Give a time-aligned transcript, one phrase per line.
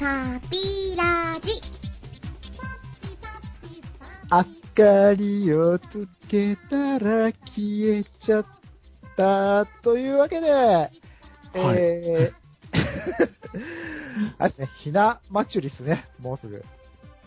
[0.00, 1.60] パピラジ。
[4.30, 8.46] 明かりをつけたら消えちゃっ
[9.18, 9.66] た。
[9.82, 10.48] というわけで、
[11.52, 12.32] えー、
[14.38, 16.64] あれですね、ひな祭りですね、もうすぐ。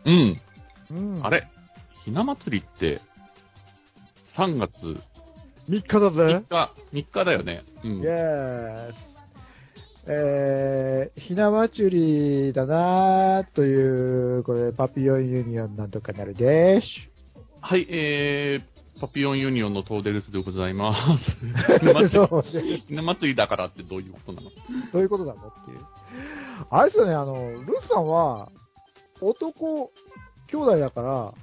[0.05, 0.41] うん。
[0.89, 1.23] うん。
[1.23, 1.47] あれ
[2.03, 3.01] ひな祭りって、
[4.35, 4.73] 3月
[5.69, 6.45] ?3 日だ3ぜ。
[6.49, 7.63] 日、3日だよね。
[7.83, 8.05] うんイ。
[8.07, 9.12] エース。
[10.05, 16.85] えー、ひな祭りだなーという、これ、パピオンユニオンなんとかなるでーす。
[17.62, 21.23] はい、えー、パピオンユニオンのトーデルスでございます。
[22.85, 24.49] ひな祭りだからってどういうことなの？
[24.91, 25.77] どういうことなのっていう。
[26.70, 28.49] あれですよね、あの、ルースさんは、
[29.21, 29.90] 男、
[30.51, 31.34] 兄弟だから、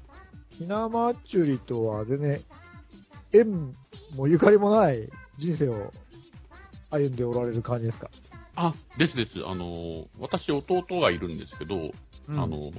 [0.51, 2.43] ひな祭りとは全然、
[3.33, 3.75] 縁
[4.17, 5.09] もゆかりもない
[5.39, 5.91] 人生を
[6.91, 8.11] 歩んでおられる感じですか、
[8.69, 9.31] あ、ですです。
[9.47, 11.93] あの、私弟がいるんですけど、
[12.29, 12.71] あの、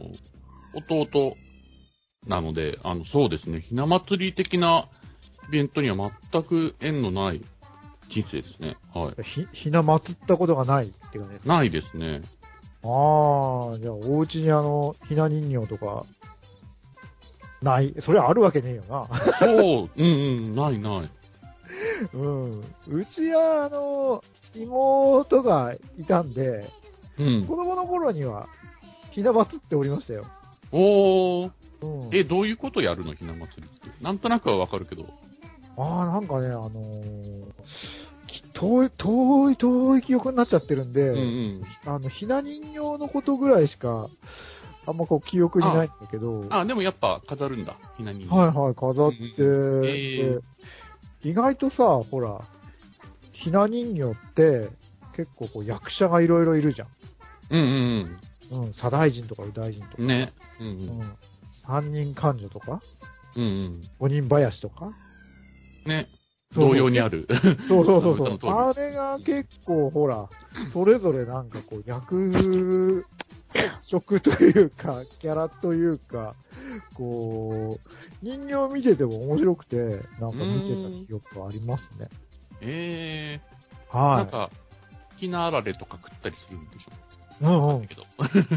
[0.76, 1.36] 弟
[2.28, 4.88] なので、あの、そうですね、ひな祭り的な
[5.50, 7.42] イベントには全く縁のない
[8.10, 8.78] 人生ですね。
[8.94, 9.16] はい。
[9.24, 11.48] ひ、ひな祭ったことがないって感じですか？
[11.48, 12.22] ないですね。
[12.84, 16.06] ああ、じゃあ、お家にあの、ひな人形とか、
[17.62, 17.94] ない。
[18.06, 19.08] それあるわけねえよな。
[19.40, 21.12] そう、うんうん、ないない。
[22.14, 22.60] うん。
[22.60, 24.24] うちは、あの、
[24.56, 26.70] 妹がいたんで、
[27.18, 27.56] うん子。
[27.56, 28.48] 供の頃には、
[29.12, 30.26] ひな祭っておりましたよ。
[30.72, 32.16] おー、うん。
[32.16, 33.14] え、どういうことやるの？
[33.14, 34.04] ひな祭りって。
[34.04, 35.06] なんとなくはわかるけど。
[35.78, 37.52] ああ、なんかね、あのー
[38.28, 41.64] き遠い、遠い、遠い記憶になっちゃってるんで、うんうん。
[41.86, 44.08] あの、ひな人形のことぐらいしか、
[44.86, 47.76] あんまこう記憶にないんだけど、あ、でもやっぱ飾るんだ。
[47.98, 48.36] ひな人形。
[48.36, 50.40] はいはい、飾って、うんえ
[51.24, 52.42] で意外とさ、ほら、
[53.44, 54.70] ひな人形って、
[55.16, 56.88] 結構こう役者がいろいろいるじゃん。
[57.50, 57.60] うん
[58.52, 59.96] うんうん、左大臣とか右大臣とか。
[60.00, 60.08] うん。
[60.08, 60.34] ね。
[60.60, 60.78] うんううん。
[61.02, 61.18] ん。
[61.66, 62.82] 三人官女とか、
[63.36, 63.90] うんうん。
[64.00, 64.92] 五人林とか。
[65.86, 66.08] ね。
[66.54, 67.28] 同様にある。
[67.68, 68.52] そう そうそうそう。
[68.52, 70.30] あれが結構ほら、
[70.74, 73.06] それぞれなんかこう役
[73.84, 76.36] 職というか、キャラというか、
[76.96, 77.90] こう、
[78.22, 79.78] 人形見てても面白くて、
[80.20, 82.10] なんか見てた記憶がありますね。
[82.62, 84.26] えー、なはい。
[84.26, 84.50] んか、
[85.18, 86.92] ひなあられとか食ったりするんでしょ
[87.42, 87.88] うんうん。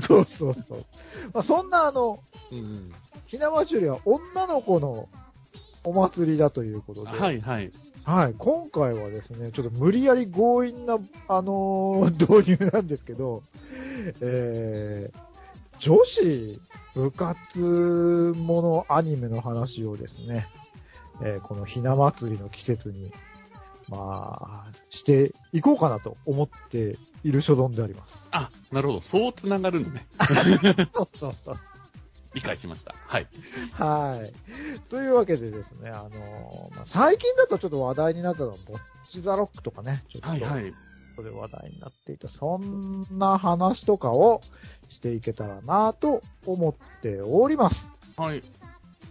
[0.07, 0.85] そうそうそう。
[1.33, 2.19] まあ、そんなあの。
[3.27, 5.09] ひな祭りは女の子の
[5.85, 7.73] お祭りだということで、はいはい。
[8.05, 13.43] はい、今回はですね、ちょっと無理やり強引な、あのー 導入なんですけど、
[14.21, 16.61] えー、女子
[16.95, 17.59] 部活
[18.37, 20.47] ものアニメの話をですね、
[21.23, 23.11] えーこのひな祭りの季節に、
[23.89, 28.13] まあ、していこうかなと思っている所存であります。
[28.31, 29.03] あ、なるほど。
[29.03, 30.07] そう繋がるのね。
[30.95, 31.57] そうそうそう。
[32.35, 32.95] 理解しました。
[33.07, 33.29] はい。
[33.73, 34.91] はい。
[34.91, 38.79] というわけでですね、あのーまあ、最近だとちょっと話題になったのは、ボッ
[39.13, 40.75] チザロックとかね、ちょっと、はいはい。
[41.15, 44.43] こで話題になっていた、そんな話とかを
[44.91, 47.77] していけたらなと思っております。
[48.21, 48.43] はい。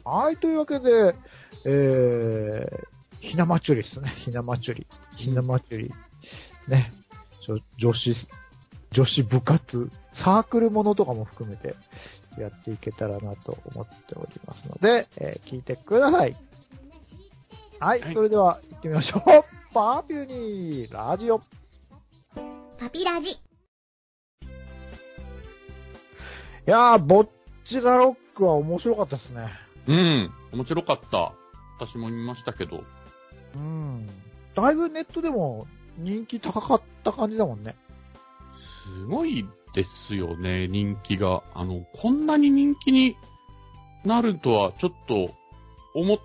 [0.04, 1.16] はい、というわけで、
[1.66, 2.93] えー、
[3.24, 4.14] ひな祭りですね。
[4.26, 4.88] ひな祭り。
[5.18, 5.94] ひな祭り。
[6.68, 6.92] ね。
[7.78, 8.16] 女子、
[8.92, 9.90] 女子部活、
[10.24, 11.76] サークルものとかも含めて
[12.38, 16.36] やっていけたらなと思っておりますので、えー聞いてください。
[17.80, 19.22] はい、はいそれでは行ってみましょう。
[19.74, 21.42] パーピューニーラジオ。
[22.80, 23.28] パピラジ。
[23.28, 23.36] い
[26.66, 27.30] やー、ぼっ
[27.68, 29.50] ちザロックは面白かったですね。
[29.88, 30.32] うん。
[30.54, 31.34] 面白かった。
[31.80, 32.84] 私も見ましたけど。
[33.56, 34.08] うん。
[34.56, 37.76] だいぶネットでも人気高かった感じだもんね。
[39.00, 41.44] すごいですよね、人気が。
[41.54, 43.16] あの、こんなに人気に
[44.06, 45.34] なるとは、ちょっと、
[45.96, 46.18] 思っ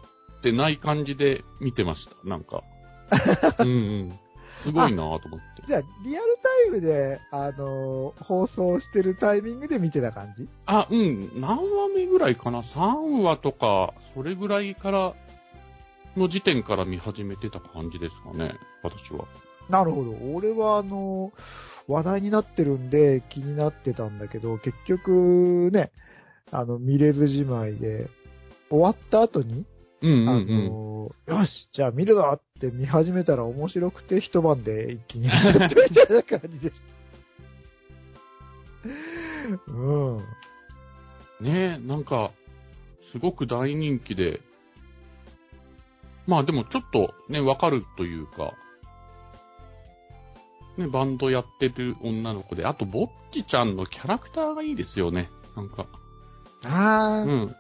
[0.43, 2.28] てない感じで見てました。
[2.28, 2.62] なんか。
[3.61, 4.19] うんうん。
[4.65, 5.62] すごいなぁと思って。
[5.67, 10.49] じゃあ、リアルタイムで、あのー放送してるタイミングで見てた感じ？
[10.67, 11.32] あ、うん。
[11.41, 15.14] 何話目ぐらいかな ?3 話とか、それぐらいから、
[16.16, 18.55] の時点から見始めてた感じですかね。
[18.82, 19.26] 私は。
[19.69, 20.12] なるほど。
[20.34, 21.40] 俺は、あのー
[21.90, 25.90] 話題になってるんで気になってたんだけど、結局ね、
[26.50, 28.10] あの、見れずじまいで、
[28.69, 29.64] 終わった後に、
[30.02, 30.64] あうんうんうん。
[30.66, 36.75] のーよし、じゃあ見るぞって見始めたら面白くて一晩で一気に見ちゃったみたいな感じでし
[39.66, 39.72] た。
[39.72, 40.19] うん。
[41.40, 42.32] ねえ、なんか、
[43.12, 44.40] すごく大人気で、
[46.28, 48.52] まあでもちょっとね、わかるというか、
[50.76, 55.30] ね、バンドやってる女の子で、あと、ぼっちちゃんのキャラクターがいいですよね。
[55.56, 55.86] なんか。
[56.64, 57.56] あー、うん。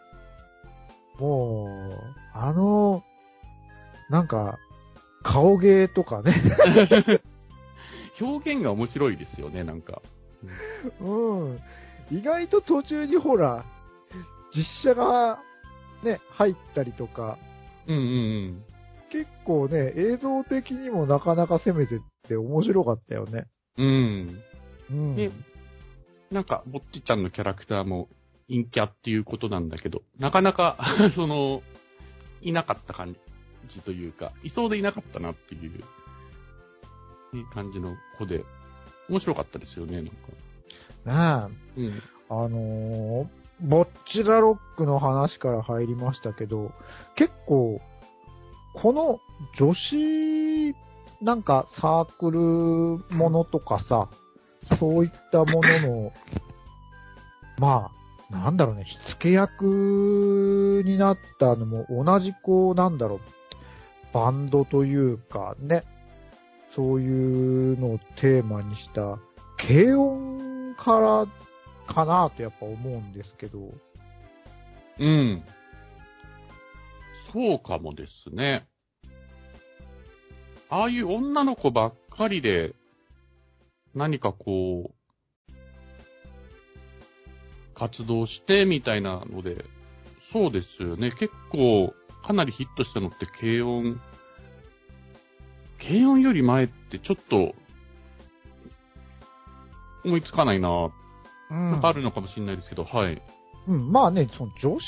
[1.18, 3.02] もう、あの、
[4.10, 4.58] なんか、
[5.22, 6.34] 顔芸とかね。
[8.20, 10.02] 表現が面白いですよね、なんか。
[11.00, 11.60] うん。
[12.10, 13.64] 意外と途中にほら、
[14.54, 15.38] 実写が
[16.02, 17.38] ね、入ったりとか、
[17.88, 18.64] うんうん
[19.10, 23.46] 結構ね、映像的にもなかなか攻めてって面白かったよね。
[23.78, 24.42] うん。
[24.90, 24.98] うん。
[24.98, 25.16] うん。
[25.16, 25.30] で
[26.30, 28.08] なんか、ぼっちちゃんのキャラクターも
[28.48, 30.76] 陰キャっていうことなんだけど、なかなか、
[31.16, 31.62] その、
[32.42, 33.16] いなかった感
[33.68, 35.72] じというか、いそうでいなかったなっていう、
[37.32, 38.44] ね、感じの子で、
[39.08, 41.48] 面白かったですよね、なんか。
[41.48, 42.02] ねえ、うん。
[42.28, 43.28] あのー、
[43.60, 46.72] ボッチラロックの話から入りましたけど、
[47.16, 47.80] 結構、
[48.80, 49.18] この
[49.58, 50.74] 女子、
[51.20, 54.08] なんかサークルものとかさ、
[54.78, 56.12] そういったものの、
[57.58, 57.90] ま
[58.30, 63.20] あ、なんだろうね、火付け役になったのも同じこう、なんだろう、
[64.14, 65.84] バンドというかね、
[66.76, 69.18] そういうのをテーマにした、
[69.56, 71.26] 軽音から
[71.88, 73.58] かなとやっぱ思うんですけど、
[74.98, 75.42] うん。
[77.32, 78.66] そうかもですね。
[80.70, 82.74] ああいう女の子ばっかりで、
[83.94, 84.94] 何かこう、
[87.74, 89.64] 活動してみたいなので、
[90.32, 91.12] そうですよね。
[91.12, 91.94] 結構、
[92.26, 94.00] かなりヒットしたのって軽音。
[95.78, 97.54] 軽音より前ってちょっと、
[100.04, 100.97] 思いつかないなうん
[101.50, 101.80] なん。
[101.80, 103.22] かあるのかもしれないですけど、はい。
[103.66, 104.80] うん、まあね、その女子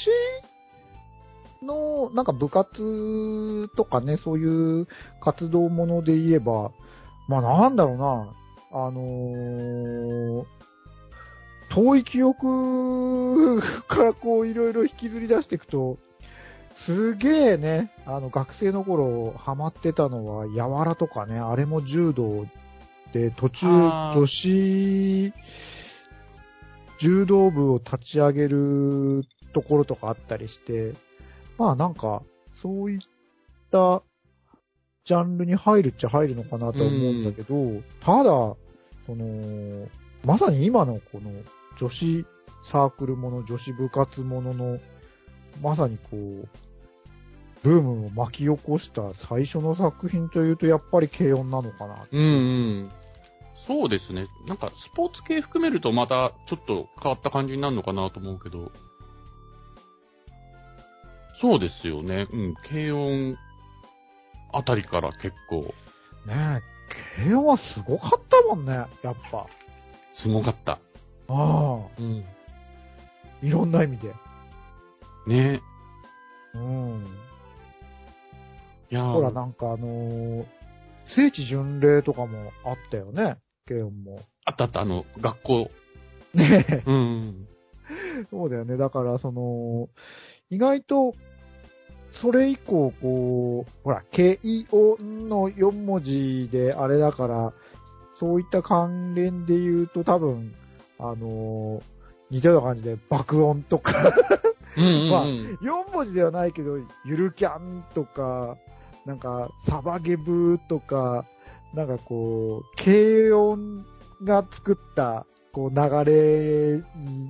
[1.65, 4.89] の、なんか部活とかね、そういう
[5.23, 6.71] 活動もので言えば、
[7.29, 8.35] まあなんだろうな、
[8.73, 10.45] あのー
[11.73, 15.99] 遠い記憶からこういろいろ引きずり出していくと、
[16.85, 22.45] すげえね、あの学生の頃ハマってたのは、やわらとかね、あれも柔道
[23.13, 25.33] で、途中女子
[27.03, 29.25] 柔道部を立ち上げる
[29.55, 30.95] ところとかあったりして、
[31.59, 32.23] まあなんか、
[32.63, 33.01] そういっ
[33.71, 34.03] た
[35.07, 38.57] ジャンルに入るっちゃ入るのかなとは思うんだけど、ただ、
[39.07, 39.89] その、
[40.25, 41.31] まさに今のこの
[41.81, 42.25] 女子
[42.71, 44.79] サークルもの、女子部活ものの、
[45.63, 46.49] まさにこう、
[47.63, 52.07] ブームを巻き起こした最初の作品というと、やっぱり軽音なのかな。
[52.11, 52.25] うんう
[52.85, 52.91] ん。
[53.67, 54.27] そうですね。
[54.47, 58.73] なんか、スポーツ系含めるとまたちょっと変わった感じになるのかなと思うけど。
[61.41, 62.27] そうですよね。
[62.31, 62.55] うん。
[62.69, 63.37] 軽音
[64.53, 65.63] あたりから結構、
[66.27, 69.47] ねえ、軽音はすごかったもんね、やっぱ。
[70.23, 70.73] すごかった。
[70.73, 70.79] あ
[71.29, 72.25] あ、うん。
[73.43, 74.13] いろんな意味で。
[75.27, 75.63] ね
[76.55, 77.07] うん。
[78.91, 80.47] いやーほら、なんかあのー
[81.17, 83.39] 聖地巡礼とかもあったよね、
[83.71, 84.21] 軽音も。
[84.45, 85.71] あったあった、あの、学校。
[86.35, 86.83] ねえ。
[86.85, 87.47] うん。
[88.31, 88.77] そうだよね。
[88.77, 89.89] だから、その、
[90.51, 91.15] 意外と、
[92.21, 94.41] それ以降、こう、ほら、軽
[94.73, 97.53] 音の4文字であれだから、
[98.19, 100.53] そういった関連で言うと多分、
[100.99, 101.83] あのー
[102.31, 103.93] 似たような感じで爆音とか、
[104.77, 105.59] うんうん、まあうん。
[105.63, 108.57] 4文字ではないけど、ゆるキャンとか、
[109.05, 111.25] なんか、サバゲブとか、
[111.75, 113.85] なんかこう、軽音
[114.25, 117.27] が作った、こう、流れに、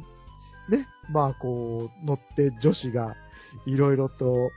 [0.68, 3.14] ね、まあこう、乗って女子が、
[3.66, 4.50] いろいろと、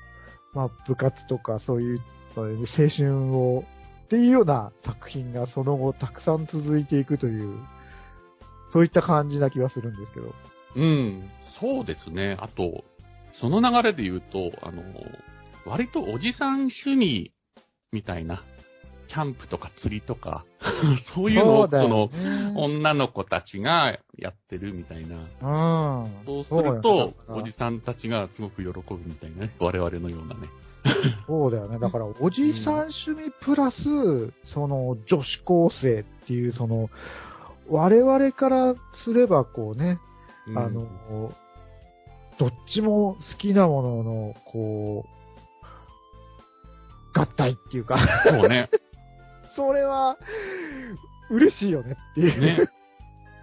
[0.53, 2.01] まあ部活とかそういう、
[2.35, 3.63] 青春を、
[4.05, 7.57] っていうような作品がその後たくさん続いていくという、
[8.71, 10.33] そういった感じな気がするんですけど。
[10.75, 11.29] うん。
[11.59, 12.37] そうですね。
[12.39, 12.83] あと、
[13.39, 14.83] その流れで言うと、あの、
[15.65, 17.33] 割とおじさん趣味
[17.91, 18.43] みたいな、
[19.13, 20.43] キャンプとか釣りとか、
[21.13, 25.17] そういうのを、その、ね女の子たちがやってるみたいな。
[26.03, 26.11] うん。
[26.25, 29.55] そうすると、おじさんたちがすごく喜ぶみたいなね。
[29.59, 30.49] 我々のようなね。
[31.27, 31.77] そうだよね。
[31.77, 32.73] だから、おじさん
[33.05, 33.75] 趣味プラス、
[34.53, 36.89] その、女子高生っていう、その、
[37.69, 39.99] 我々からすれば、こうね、
[40.47, 40.87] うんあの、
[42.39, 45.13] どっちも好きなものの、こう、
[47.13, 48.69] 合体っていうか、そうね。
[49.55, 50.17] それは、
[51.29, 52.41] 嬉しいよねっていう。
[52.41, 52.69] ね。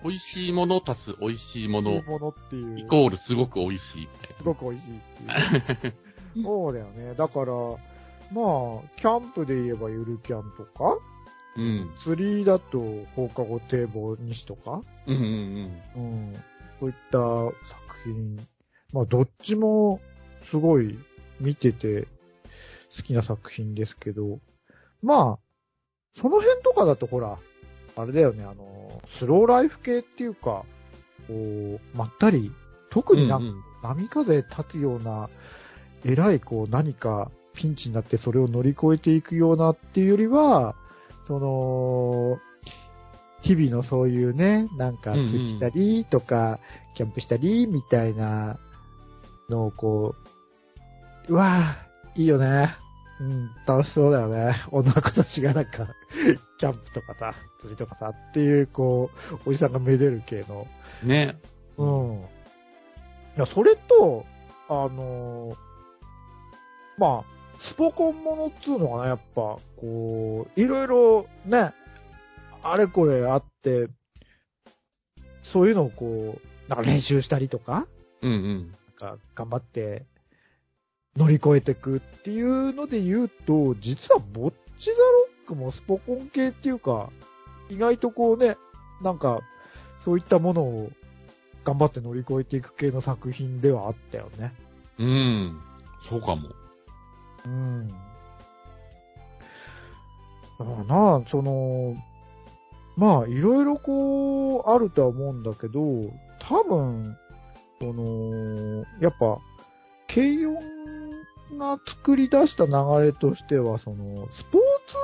[0.02, 2.78] 美味しいもの足す美味しいもの美味しいものっていう。
[2.80, 5.00] イコールすごく美味しいみたいすごく美味しいっ
[5.80, 5.94] ていう。
[6.42, 7.14] そうだよね。
[7.14, 7.76] だから、まあ、
[8.96, 10.98] キャンプで言えばゆるキャンとか、
[11.56, 11.90] うん。
[12.04, 12.78] 釣りだと
[13.16, 16.44] 放課後堤防西とか、うんうんうん、
[16.78, 18.36] そういった作品、
[18.92, 20.00] まあどっちも
[20.50, 20.96] すごい
[21.40, 22.06] 見てて
[22.96, 24.38] 好きな作品ですけど、
[25.02, 25.49] まあ、
[26.16, 27.38] その辺とかだとほら、
[27.96, 30.64] あれだよね、あの、スローライフ系っていうか、こ
[31.28, 32.50] う、まったり、
[32.90, 33.20] 特うん。
[33.20, 35.30] にな、うんうん波風立つような、
[36.04, 40.74] 偉いこう何かピンチになってそれを乗り越えていくようなっていうよりは、
[41.26, 42.38] その、
[43.42, 46.58] 日々のそういうね、なんか釣りしたりとか、
[46.94, 48.58] キャンプしたりみたいな
[49.48, 50.14] のをこ
[51.28, 52.76] う、うわぁ、いいよね。
[53.20, 54.64] うん、楽しそうだよね。
[54.72, 55.94] 女の子たちがなんか、
[56.58, 59.10] キャンプとかさ、釣りとかさっていう、こ
[59.46, 60.66] う、おじさんがめでる系の、
[61.04, 61.36] ね。
[61.76, 62.20] うん。
[62.20, 62.24] い
[63.36, 64.24] や、それと、
[64.68, 65.56] あのー
[67.00, 67.24] まあ、
[67.72, 71.72] スポコンものっつうのがね、やっぱ、こう、いろいろね、
[72.62, 73.88] あれこれあって、
[75.52, 77.86] そういうのをこう、なんか練習したりとか、
[78.20, 78.76] うんうん。
[79.00, 80.04] なんか頑張って
[81.16, 87.10] 乗り越えていくっていうので言うと、実はボッチザロックもスポコン系っていうか、
[87.68, 88.56] 意外とこうね、
[89.02, 89.40] なんか、
[90.04, 90.90] そういったものを
[91.64, 94.52] 頑張って乗り越えていく系の作品ではあったよね。
[94.98, 95.60] うん。
[96.08, 96.48] そうかも。
[97.44, 97.88] うん。
[97.88, 97.94] だ
[100.64, 101.96] からな、その、
[102.96, 105.80] まあ、いろいろこう、あるとは思うんだけど、
[106.40, 107.16] 多分、
[107.80, 109.38] その、やっぱ、
[110.08, 110.89] 軽音
[111.58, 112.72] が作り出した流
[113.04, 114.94] れとしては、その、スポーツ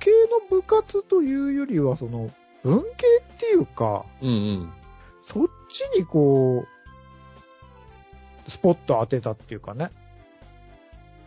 [0.00, 0.10] 系
[0.50, 2.30] の部活というよりは、その、
[2.62, 2.86] 文系
[3.36, 4.72] っていうか、うんうん。
[5.32, 5.46] そっ
[5.94, 9.90] ちにこう、スポット当てたっていうかね。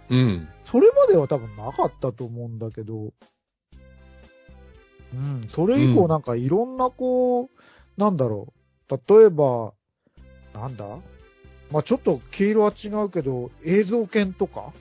[0.10, 0.48] うん。
[0.72, 3.12] それまでは多分なかったと思うんだけど、
[5.14, 7.48] うん、それ以降なんかいろんなこう、
[7.98, 8.54] なんだろ
[8.90, 9.74] う、例えば、
[10.54, 11.00] なんだ？
[11.72, 14.74] まあちょっと毛色は違うけど、映像犬とか？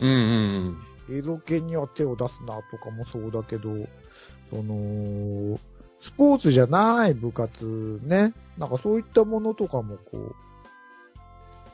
[0.00, 3.68] うんうん映像犬には手を出すなとかもそうだけど、
[4.50, 5.58] その、
[6.02, 10.34] スポーツじゃない部活ね、なんかそういったものとかもこ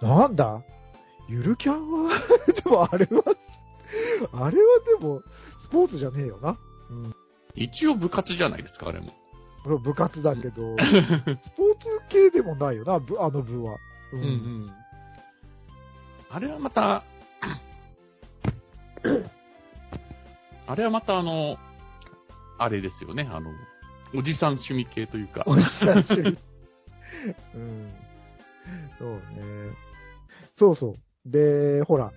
[0.03, 0.63] う、なんだ？
[1.29, 2.21] ゆるキャンは？
[2.65, 3.23] でもあれは、
[4.33, 5.23] あれはでも、
[5.65, 6.59] スポーツじゃねえよな。
[6.91, 7.15] うん。
[7.55, 9.13] 一応部活じゃないですか、あれも。
[9.79, 11.39] 部活だけど、 スポーツ
[12.11, 13.77] 系でもないよな、部あの部は。
[14.13, 14.71] ううんうん。
[16.31, 17.05] あれはまた、
[20.67, 21.57] あれはまたあの、
[22.59, 23.53] あれですよね、あの、
[24.15, 25.45] おじさん趣味系というか。
[25.47, 26.37] おじさん趣味。
[27.55, 27.95] うん。
[28.99, 29.21] そうね。
[30.59, 30.97] そうそう。
[31.31, 32.13] で、ほら、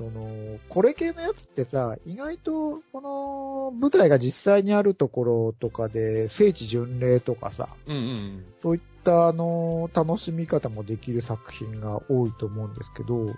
[0.00, 8.44] その、これ系のやつってさ、意外と、この、舞台が実際にあるところとかで、聖地巡礼とかさ、うんうん。
[8.62, 13.34] そういった、あの、楽しみ方もできる作品が多いと思うんですけど、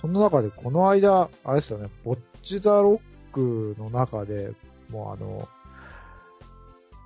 [0.00, 2.18] その中でこの間、あれですよね、ボッ
[2.48, 4.50] チザロックの中で、
[4.90, 5.48] もうあの、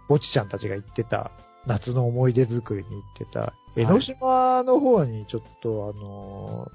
[0.08, 1.32] ぼちちゃんたちが言ってた、
[1.66, 6.72] 夏の思い出作りに行ってた、江ノ島の方にちょっと、あの、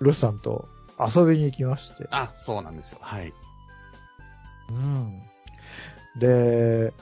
[0.00, 2.06] ルスさんと遊びに行きまして。
[2.10, 2.98] あ、そうなんですよ。
[3.00, 3.32] はい。
[4.70, 5.22] うん。
[6.18, 6.92] で、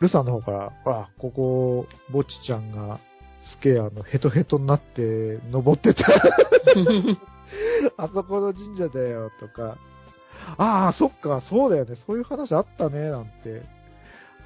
[0.00, 3.00] ルさんの方から、ほら、ここ、ぼちちゃんが、
[3.58, 6.04] すげえあの、ヘトヘトになって、登ってた、
[7.96, 9.76] あそこの神社だよ、とか、
[10.58, 13.62] ああ、そっか、そうだよね、そういう話あったね、なんて、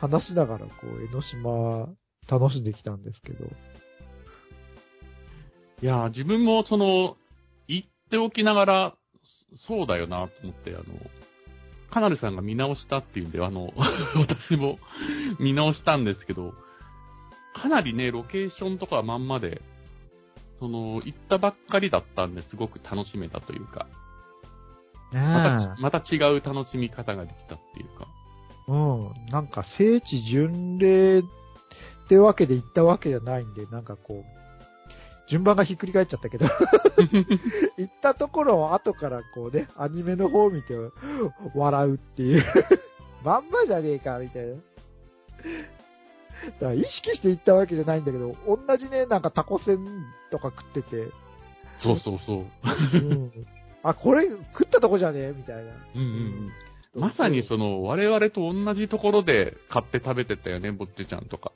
[0.01, 1.89] 話しながら、こう、江ノ島、
[2.29, 3.45] 楽しんできたんですけど。
[5.83, 7.17] いや、自分もその、言
[8.09, 8.95] っておきながら、
[9.69, 10.85] そうだよなと思って、あの、
[11.91, 13.73] カナルさんが見直したっていうんで、あの、
[14.17, 14.79] 私も
[15.39, 16.55] 見直したんですけど、
[17.55, 19.63] かなりね、ロケーションとかはまんまで、
[20.59, 23.87] その、行ったばっかりだったんですごく楽しめたというか、
[25.13, 28.09] また、また違う楽しみ方ができたっていうか。
[28.69, 29.13] うん。
[29.31, 31.23] なんか聖地巡礼っ
[32.09, 34.38] てわけで行ったわけじゃないんで、なんかこう、
[35.31, 36.47] 順番がひっくり返っちゃったけど、
[37.77, 40.75] 行ったところを後からこうね、アニメの方を見て
[41.55, 42.45] 笑うっていう、
[43.25, 44.55] まんまじゃねえか、みたいな。
[44.55, 44.65] だか
[46.61, 51.09] ら意識して行ったわけじゃないんだけど、同じね、なんかタコせんとか食ってて、
[51.83, 52.47] そうそうそう。
[52.95, 53.33] うん、
[53.83, 55.63] あ、これ食ったとこじゃねえみたいな。
[55.63, 56.53] うんうん
[56.95, 57.01] うん。
[57.01, 61.53] まさにその、我々と同じところで買って食べてたよね、ぼっちちゃんとか。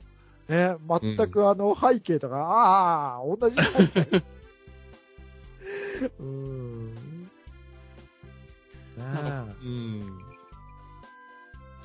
[0.49, 4.23] ね、全くあの背景とか、ああ、同じ背景。
[6.19, 6.93] うーん。
[6.93, 7.29] ね
[8.97, 10.19] なんかうん。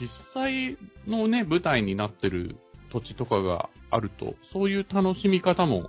[0.01, 2.57] 実際のね、舞台になってる
[2.91, 5.89] 土地とかがあると、そういう楽しみ方も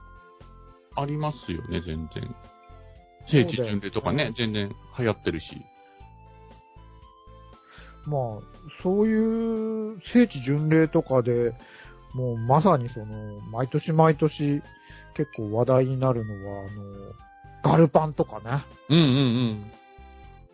[0.96, 2.36] ありますよね、全然。
[3.32, 5.46] 聖地巡礼とかね、全然流行ってるし。
[8.06, 8.22] まあ、
[8.82, 11.54] そういう聖地巡礼とかで、
[12.14, 14.62] もうまさにその、毎年毎年
[15.16, 18.64] 結構話題になるのは、あの、ガルパンとかね。
[18.90, 19.06] うんうん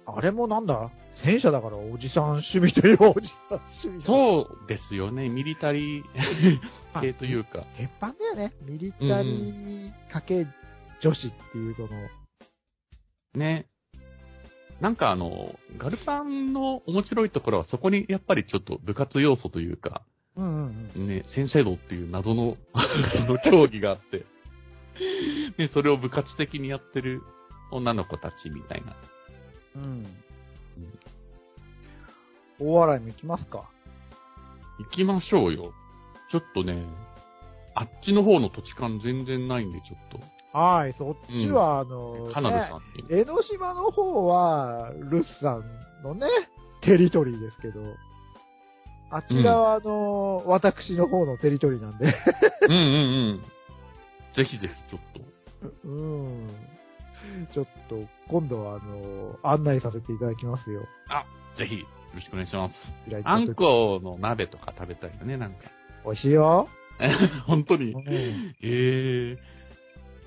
[0.07, 0.15] うん。
[0.17, 0.91] あれもなんだ
[1.24, 3.97] 戦車だからおじさん趣味といえばおじさん趣味。
[3.97, 4.01] う。
[4.01, 6.03] そうですよね、ミリタリー
[7.01, 7.63] 系というか。
[7.77, 8.53] 鉄板だよね。
[8.62, 10.45] ミリタリーかけ
[11.01, 11.89] 女子っていうその、
[13.35, 13.67] ね。
[14.81, 20.01] なんかあの、ガルパンの面白いところはそこにやっぱりちょっと部活要素というか、
[20.37, 21.07] うんうんうん。
[21.07, 24.25] ね、先生道っていう謎の、 謎の競技があって、
[25.57, 27.21] ね、それを部活的にやってる
[27.71, 28.95] 女の子たちみたいな。
[29.75, 30.05] うん。
[32.59, 33.69] 大洗も行きますか？
[34.79, 35.73] 行きましょうよ。
[36.31, 36.85] ちょっとね、
[37.75, 40.57] あっちの方の土地勘全然ないんで、ちょっと。
[40.57, 43.05] はい、そっちは、あの、カナダさんに。
[43.09, 45.63] 江ノ島の方は、ルスさん
[46.03, 46.27] のね、
[46.81, 47.81] テリトリーですけど、
[49.15, 52.13] あちらは、あの、私の方のテリトリーなんで、
[52.67, 52.81] うんうんう
[53.36, 53.41] ん。
[54.36, 55.88] ぜひぜひ、ちょっと。
[55.88, 56.50] うん。
[57.53, 57.95] ちょっと、
[58.27, 60.81] 今度は、あの、案内させていただきますよ。
[61.57, 62.75] ぜひ、よろしくお願いします。
[63.24, 65.72] あんこの鍋とか食べたいよね、なんか。
[66.03, 66.67] 美味しいよ。
[67.48, 67.98] 本当にう。
[67.98, 68.55] ん。
[68.62, 69.38] ええ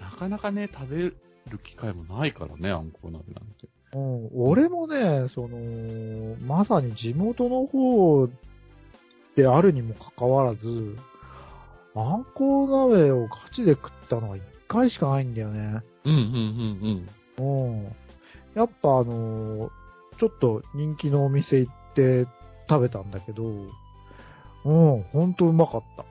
[0.00, 1.14] なかなかね、食べる
[1.62, 3.68] 機会もないからね、あんこ鍋なんて。
[3.92, 8.28] うん、俺もね、その、まさに地元の方
[9.38, 10.96] であるにもかかわらず、
[11.94, 15.80] あんこ鍋をガチで食ったのは一回しかないんだよね。
[16.04, 17.84] うんうんうんうん。
[18.56, 19.70] やっぱあの、
[20.18, 22.26] ちょっと人気のお店行って
[22.68, 23.44] 食べたんだけど、
[24.64, 26.04] うん、ほんとうまかった。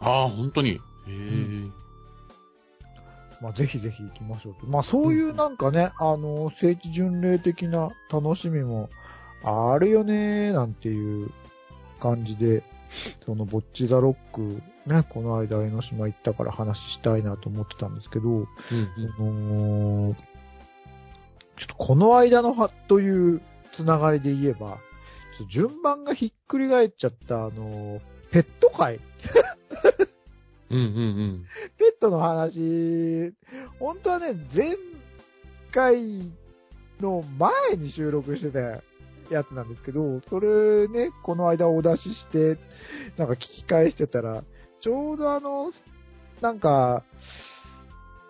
[0.00, 0.12] うん。
[0.12, 0.70] ああ、本当に？
[0.70, 0.78] へ
[1.08, 1.68] え、
[3.42, 4.66] まあ、ぜひぜひ行きましょうと。
[4.66, 8.88] まあ、そういうなんかね、あの、聖地巡礼的な楽しみも
[9.44, 11.30] あるよね、なんていう
[12.00, 12.62] 感じで、
[13.24, 18.48] その、ボッチザロック、ね、この間江ノ島行ったから話したいなと思ってたんですけど、うんうん。
[19.16, 20.14] その、
[21.58, 23.42] ちょっとこの間のはという
[23.76, 24.78] つながりで言えば、
[25.38, 28.00] ちょっと順番がひっくり返っちゃった、あの、
[28.32, 29.00] ペット会
[30.70, 31.44] うんうんうん。
[31.78, 33.34] ペットの話、
[33.78, 34.76] 本当はね、前
[35.72, 36.30] 回
[37.00, 38.82] の前に収録してた
[39.30, 42.58] やつなんですけど、それね、この間お出しして、
[43.16, 44.42] なんか聞き返してたら、
[44.82, 45.70] ちょうどあの、
[46.40, 47.02] なんか、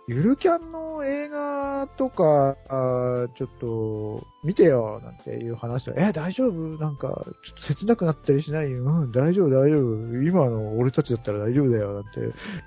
[0.08, 6.52] ゆるキャンの映画とか、あーちょっと、見てよ、なんていう話と、え、大丈夫？
[6.82, 8.70] なんか、ちょっと切なくなったりしない？
[8.72, 8.82] よ。
[8.82, 10.22] うん、大丈夫、大丈夫。
[10.24, 12.18] 今の俺たちだったら大丈夫だよ、なんて、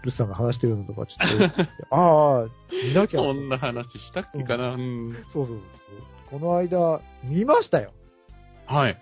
[0.05, 1.61] ルスさんが話してるのとか、ちょっと、
[1.93, 3.21] ああ、見なきゃ。
[3.21, 5.57] そんな話したっけかな、うん、そうそう
[6.31, 6.39] そう。
[6.39, 7.91] この間、見ましたよ。
[8.73, 8.97] はい。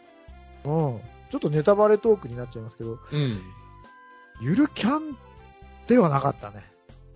[0.66, 1.02] うん。
[1.32, 3.42] ちょっとネタバレトークになっちゃいますけど、うん。
[4.42, 5.18] ゆるキャン
[5.88, 6.66] ではなかったね。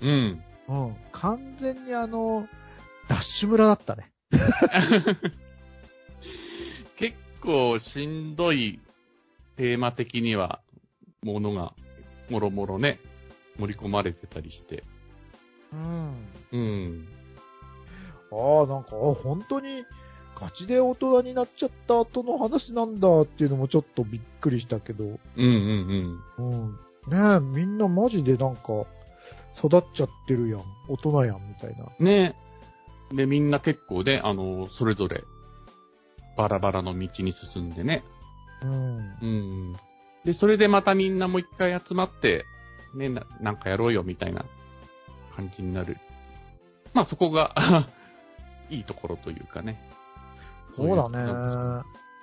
[0.02, 0.42] うん。
[0.70, 0.96] うん。
[1.12, 2.48] 完全にあの、
[3.10, 4.12] ダッシュ村だったね。
[6.98, 8.80] 結構しんどい
[9.58, 10.62] テーマ的には、
[11.24, 11.74] ものが、
[12.30, 13.00] もろもろね、
[13.60, 14.84] 盛り込まれてたりして。
[15.74, 16.28] うん。
[16.52, 17.08] うん。
[18.32, 19.86] ああ、なんか、あ本当に、
[20.40, 26.72] ガチで大人になっちゃった後の話なんだっていうのもちょっとびっくりしたけど、うんうんうん。
[27.08, 28.86] ねえ、みんなマジでなんか、
[29.64, 30.64] 育っちゃってるやん。
[30.90, 31.86] 大人やん、みたいな。
[31.98, 32.06] うん。
[32.06, 32.36] ね
[33.14, 35.24] で、みんな結構ね、あの、それぞれ、
[36.38, 38.04] バラバラの道に進んでね。
[38.62, 38.98] うん。
[39.22, 39.76] うん。
[40.26, 42.46] で、それでまたみんなもう一回集まって、
[42.96, 44.46] ね、ななんかやろうよみたいな
[45.36, 45.98] 感じになる。
[46.94, 47.88] まあそこが、
[48.70, 49.80] いいところというかね。
[50.76, 51.18] そうだね。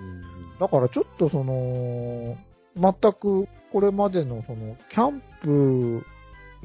[0.00, 0.58] うん。
[0.58, 2.36] だからちょっとその、
[2.76, 6.04] 全くこれまでのその、キャンプ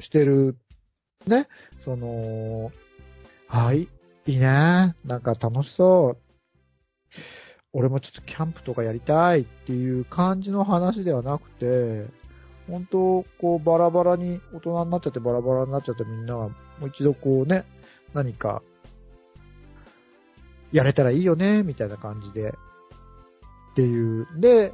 [0.00, 0.56] してる、
[1.26, 1.48] ね、
[1.84, 2.70] その、
[3.48, 3.88] はい、
[4.26, 4.94] いいね。
[5.04, 6.18] なんか楽しそう。
[7.72, 12.06] 俺もちょっとキャンプとかやりたいっていう感じの話ではなくて、
[12.68, 17.64] 本当こうバラバラに、大人になっちゃってバラバラになっちゃってみんながもう一度こうね、
[18.14, 18.62] 何か、
[20.72, 22.50] やれたらいいよね、みたいな感じで、
[23.72, 24.72] っていう、で、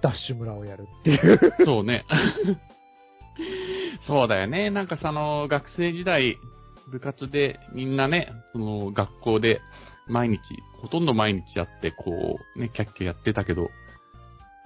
[0.00, 1.54] ダッシュ村をやるっていう。
[1.64, 2.04] そうね。
[4.06, 4.70] そうだよね。
[4.70, 6.38] なんかその、学生時代、
[6.90, 9.60] 部活でみんなね、その、学校で
[10.06, 10.38] 毎日、
[10.80, 13.70] ほとんど毎日やって、こう、ね、キャッキャやってたけど、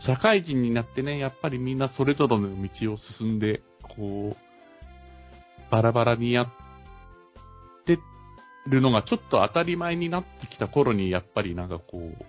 [0.06, 3.62] 社会人になってね、やっぱりみんなそれぞれの道を進んで、
[3.96, 6.48] こう、バラバラにやっ
[8.66, 12.24] るのがちょっと当たり前になってきた頃に、やっぱりなんかこう、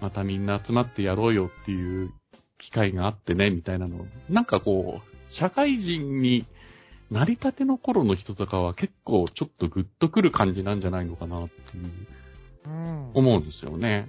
[0.00, 2.12] またみんな集まってやろうよっていう
[2.58, 4.06] 機会があってね、みたいなの。
[4.28, 6.46] なんかこう、社会人に
[7.10, 11.90] なりたての頃の人とかは結構ちょっとグッとくる感じなんじゃないのかなっていう、
[12.66, 13.12] うん。
[13.14, 14.08] 思うんですよね。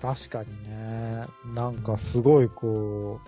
[0.00, 1.26] 確かにね。
[1.54, 3.20] なんかすごいこ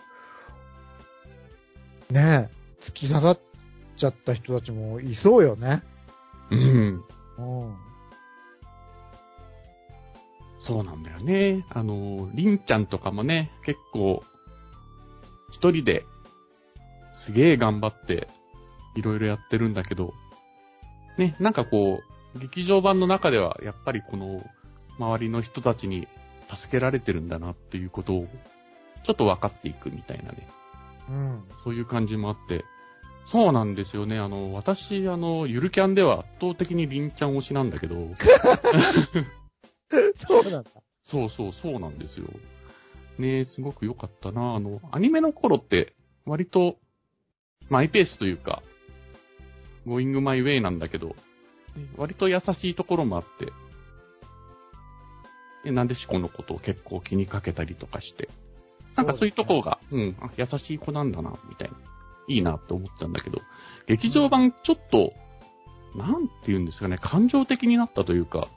[2.09, 3.41] う、ねえ、突き刺さっ
[3.99, 5.83] ちゃった人たちもいそうよね。
[6.51, 7.05] うん。
[7.41, 7.77] うん。
[10.61, 11.65] そうなんだよね。
[11.71, 14.23] あの、りんちゃんとかもね、結構、
[15.51, 16.05] 一人で、
[17.27, 18.29] すげえ頑張って、
[18.95, 20.13] いろいろやってるんだけど、
[21.19, 22.01] ね、なんかこ
[22.35, 24.43] う、劇場版の中では、やっぱりこの、
[24.99, 26.07] 周りの人たちに
[26.51, 28.27] 助けられてるんだなっていうことを、
[29.07, 30.49] ちょっと分かっていくみたいなね、
[31.09, 31.45] うん。
[31.65, 32.65] そういう感じもあって、
[33.33, 34.19] そうなんですよね。
[34.19, 37.95] あの、私、あの、ゆるキャンでは圧倒的にりんちゃん推しなんだけど、
[40.27, 40.71] そうなんだ。
[41.05, 42.27] そうそう、そうなんですよ。
[43.19, 44.55] ねえ、すごく良かったな。
[44.55, 45.95] あの、アニメの頃って、
[46.27, 46.77] 割と、
[47.69, 48.63] マイペースというか、
[49.87, 51.15] going my way なんだけど、ね
[51.97, 53.53] 割と優しいところもあって、
[55.65, 58.29] でなんでしこのことを結構気にかけたりとかして、
[58.97, 61.77] なんかそういうところが、うん、あ優しい子なんだな、みたいな。
[62.31, 63.41] いいなって思ったんだけど、
[63.89, 65.13] 劇場版ちょっと、
[65.99, 68.49] なんて言うんですかね、感情的になったというか、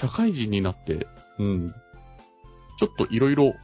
[0.00, 1.06] 社会人になって、
[1.38, 1.74] うん。
[2.78, 3.54] ちょっといろいろ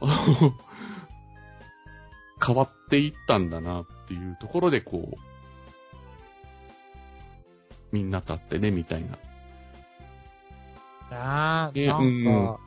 [2.45, 5.15] 変わっていったんだなっていうところで、こう、
[7.91, 9.17] みんなと会ってね、みたいな。
[11.09, 12.57] なあ、ねなんか、うん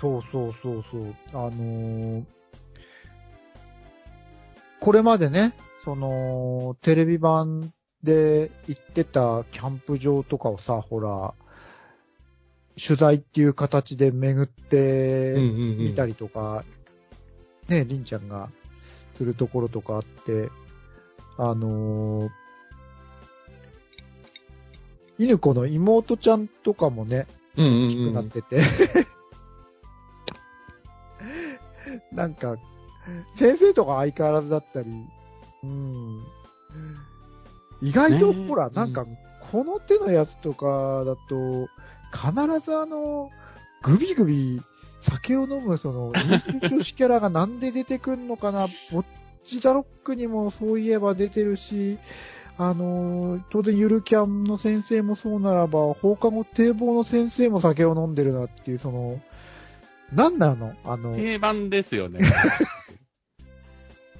[0.00, 1.14] そうそうそうそう。
[1.32, 2.24] あのー
[4.80, 11.34] これまでね、その、テレビ版で行ってたキャンプ場とかをさ、ほら、
[12.86, 15.78] 取材っていう形で巡ってうんうんうん。
[15.78, 16.64] みたりとか、
[17.68, 18.50] ね、りんちゃんが
[19.18, 20.48] するところとかあって、
[21.36, 22.30] あのー
[25.18, 28.62] 犬子の妹ちゃんとかもね、うんうん大きくなってて、
[32.10, 32.56] なんか、
[33.38, 34.90] 先生とか相変わらずだったり、
[35.62, 36.24] うん。
[37.82, 39.18] 意外と、ほら、なんかうん、
[39.50, 41.68] この手のやつとかだと、
[42.12, 43.30] 必ずあの、
[43.82, 44.60] グビグビ
[45.08, 46.12] 酒を飲む、その、
[46.70, 49.04] 女子キャラがなんで出てくんのかな、ぼっ
[49.48, 51.98] ちだロックにもそういえば出てるし、
[52.58, 59.18] あのー当然ゆるキャンの先生もそうならば、放課後堤防の先生も酒を飲んでるなっていう、その、
[60.12, 60.74] なんなの？
[60.84, 62.20] あの、定番ですよね。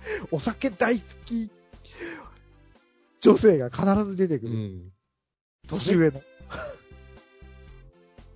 [0.30, 1.50] お酒大好き
[3.22, 4.52] 女性が必ず出てくる。
[4.52, 4.92] うん。
[5.68, 6.20] 年上の。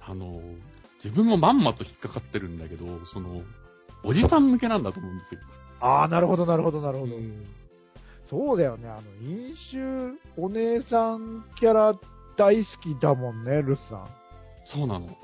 [0.01, 0.43] あの、
[1.03, 3.43] 自分もまんまと引っかかってるんだけど、その、
[4.03, 5.41] おじさん向けなんだと思うんですよ。
[5.81, 7.17] ああ、なるほど、なるほど、なるほど。
[7.17, 7.45] うん
[8.31, 8.89] そうだよね。
[8.89, 11.95] あの、飲酒お姉さんキャラ
[12.37, 14.09] 大好きだもんね、ルスさん。
[14.65, 15.09] そうなの。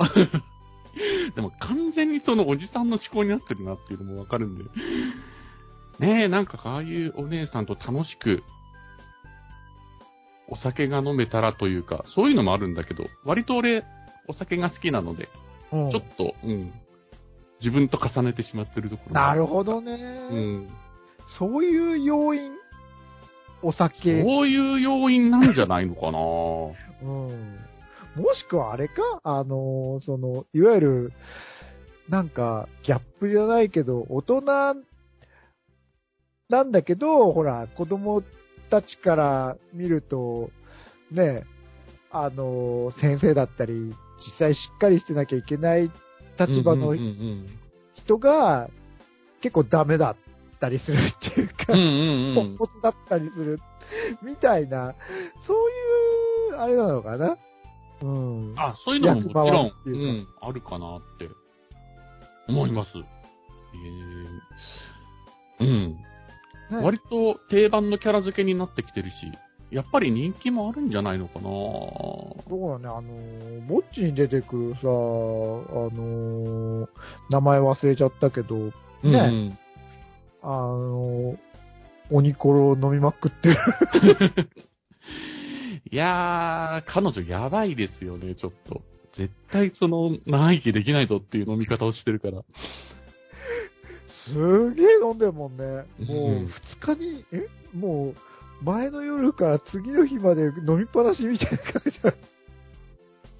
[1.35, 4.65] でも完全にそのおじさんの思考になってるなっていうのもわかるんで。
[6.01, 8.43] ねえ、なんかああいうお姉さんと楽しく、
[10.49, 13.85] お酒が飲めたらというか、そういうのもあるんだけど、割と俺、
[14.27, 15.29] お酒が好きなので、
[15.73, 15.91] うん。
[15.91, 16.73] ちょっと、うん、
[17.61, 20.69] 自分と重ねてしまってるところなるほほどね、うん。
[21.39, 22.53] そういう要因、
[23.63, 24.23] お酒。
[24.23, 26.19] そういう要因なんじゃないのかな。
[27.07, 27.59] うん。
[28.17, 29.03] もしくはあれか？
[29.23, 31.13] あの、その、いわゆる、
[32.09, 34.41] なんか、ギャップじゃないけど、大人
[36.51, 38.23] なんだけど、ほら、子供
[38.71, 40.51] たちから見ると、
[41.11, 41.45] ね、
[42.11, 43.95] あの、先生だったり、実
[44.39, 45.91] 際しっかりしてなきゃいけない
[46.39, 46.95] 立場の
[47.95, 48.69] 人が、
[49.41, 50.17] 結構ダメだっ
[50.59, 53.61] たりするっていうか、ポンコツだったりする、
[54.23, 54.95] みたいな、
[55.47, 55.57] そう
[56.53, 57.39] いう、あれなのかな？
[58.03, 58.55] うん。
[58.59, 61.29] あ、そういうのももちろん、うん、あるかなって
[62.49, 62.91] 思います。
[65.61, 65.97] えー、うん。
[66.71, 69.15] ね割と定番のキャラ付けになってきてるし、
[69.71, 76.89] やっぱり人気もあるんじゃないのかなそうだね、あのー、ぼっちに出てくるさ、あのー、
[77.31, 79.59] 名前忘れちゃったけど、ねうん
[80.43, 81.39] あのー、
[82.11, 83.57] 鬼コロ飲みまくってる。
[85.93, 88.83] いやー、彼女やばいですよね、ちょっと。
[89.17, 92.43] 絶対その、長生きできないぞっていう飲み方をしてるから。
[94.27, 95.65] すげえ飲んでるもんね。
[95.65, 96.51] もううん
[96.83, 102.13] 二日に、えもう、前の夜から次の日まで飲みっぱなしみたいな感じだ。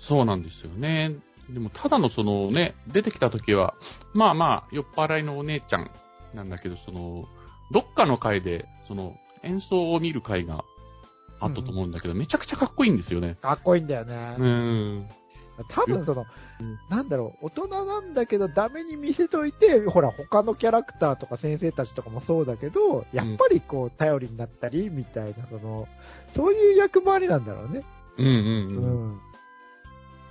[0.09, 1.17] そうなんですよね。
[1.51, 3.75] でも、ただのそのね、出てきた時は、
[4.15, 5.91] まあまあ、酔っ払いのお姉ちゃん
[6.35, 7.27] なんだけど、その、
[7.73, 10.65] どっかの回で、その、演奏を見る回が
[11.41, 13.37] あったと思うんだけど、めちゃくちゃかっこいいんですよね。
[13.43, 14.37] かっこいいんだよね。
[14.39, 15.09] うん。
[15.65, 16.27] 多分その
[16.61, 25.89] うん、なんだろう、大人なんだけどダメに見せといて、ほら、他のキャラクターとか先生たちとかもそうだけど、やっぱりこう、頼りになったり、みたいな、その、
[26.37, 27.85] そういう役回りなんだろうね。
[28.19, 29.11] うんうんううん。
[29.13, 29.21] ん。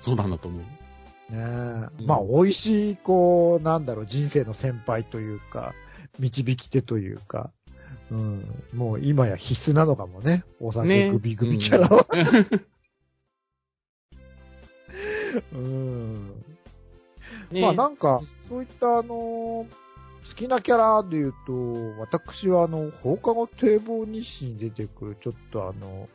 [0.01, 0.61] そうなんだと思う。
[0.61, 0.67] ね
[1.31, 5.73] えうんまあ、美味しい、こう、なんだろう、人生の先輩というか、
[6.19, 7.51] 導き手というか、
[8.11, 12.07] うん、もう今や必須なのかもね、お酒ねグビグビキャラは。
[12.09, 12.65] う ん
[15.53, 16.29] うん。
[17.51, 19.79] ねまあなんか、そういったあのー
[20.29, 21.53] 好きなキャラで言うと、
[21.99, 26.07] 私はあの、放課後堤防日誌に出てくる、ちょっとあの、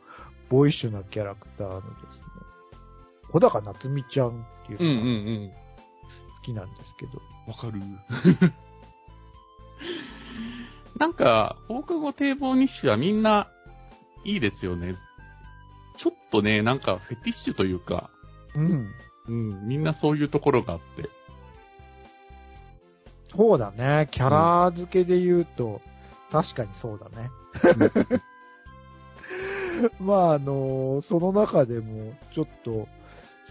[0.49, 1.91] ボーイッシュなキャラクターのですね、
[3.31, 4.31] 小高夏美ちゃんっ
[4.67, 5.51] ていうのがうん。
[6.37, 7.81] 好きなんですけど、わかる。
[10.97, 13.51] なんか、放課後堤防日誌はみんな
[14.23, 14.95] いいですよね。
[15.97, 18.09] ちょっとね、なんかフェティッシュというか、
[18.55, 18.91] うん。
[19.27, 21.09] うん、みんなそういうところがあって。
[23.35, 25.81] そうだね、キャラ付けで言うと、
[26.31, 27.29] 確かにそうだね。
[29.99, 32.87] まああのその中でも、ちょっと好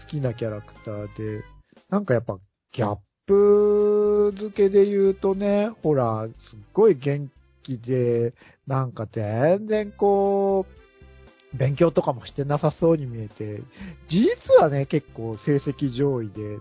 [0.07, 1.43] きなキャラクターで、
[1.89, 2.37] なんかやっぱ
[2.71, 7.31] ギャップ付けで言うとね、ほら、すっごい元
[7.63, 8.33] 気で、
[8.65, 10.84] なんか全然こう、
[11.57, 13.61] 勉強とかもしてなさそうに見えて、
[14.09, 16.59] 事実はね、結構成績上位で、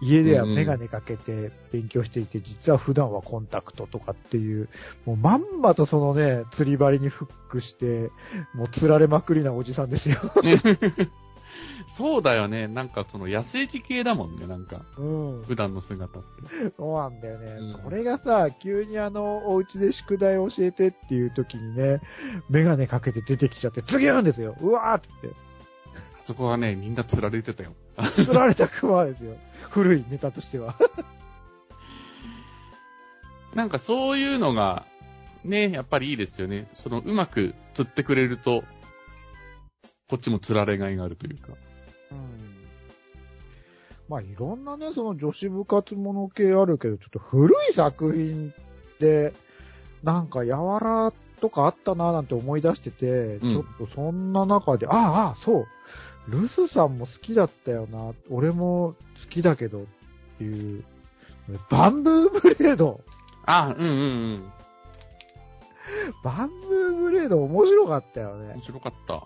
[0.00, 4.68] 家ではメガネかけて勉強していて、実は普段はコンタクトとかっていう、
[5.04, 8.10] もうまんまとそのね、釣り針にフックして、
[8.54, 10.20] もう釣られまくりなおじさんですよ。
[11.98, 12.68] そうだよね。
[12.68, 14.82] なんかその野生児系だもんね、なんか。
[14.98, 15.44] うん。
[15.44, 16.28] 普段の姿って。
[16.76, 17.46] そうなんだよね。
[17.52, 22.00] うんそれがさ、急にあの、お家で宿題教えてっていう時にね、
[22.50, 24.56] メガネかけて出てきちゃって、次言うんですよ。
[24.60, 25.46] うわーって言って。
[26.26, 27.72] そこはね、みんな釣られてたよ。
[28.16, 29.36] 釣られた熊ですよ。
[29.70, 30.76] 古いネタとしては。
[33.54, 34.84] なんかそういうのが、
[35.44, 36.68] ね、やっぱりいいですよね。
[36.82, 38.64] その、うまく釣ってくれると、
[40.08, 41.48] こっちも釣られがいがあるというか。
[42.12, 42.56] うん。
[44.08, 48.52] まあ、いろんなね、その女子部活もの系あるけど、ちょっと古い作品
[49.00, 49.32] で、
[50.04, 55.66] なんか、やわらとかあったななんて思い出してて、うんちょっとそんな中で、ああ、ああ、そう。
[56.28, 58.12] ルスさんも好きだったよな。
[58.30, 59.84] 俺も好きだけどっ
[60.38, 60.84] ていう。
[61.70, 63.00] バンブーブレード。
[63.44, 63.92] あ、うんうんう
[64.38, 64.52] ん。
[66.24, 68.62] バンブーブレード面白かったよね面。
[68.62, 69.22] 白かった。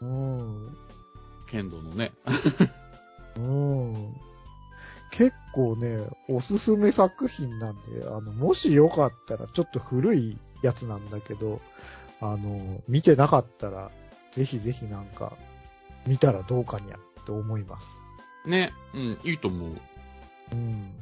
[0.00, 0.76] うん。
[1.50, 2.12] 剣道のね。
[3.36, 4.14] うん。
[5.12, 11.60] 結構ね、おすすめ作品なんで、あの、もしよかったら、ちょっと古いやつなんだけど、
[12.20, 13.90] あの、見てなかったら、
[14.34, 15.32] ぜひぜひなんか、
[16.06, 17.78] 見たらどうかにゃって思いま
[18.44, 18.48] す。
[18.48, 18.72] ね。
[18.94, 19.76] うん、いいと思う。
[20.52, 20.92] うん。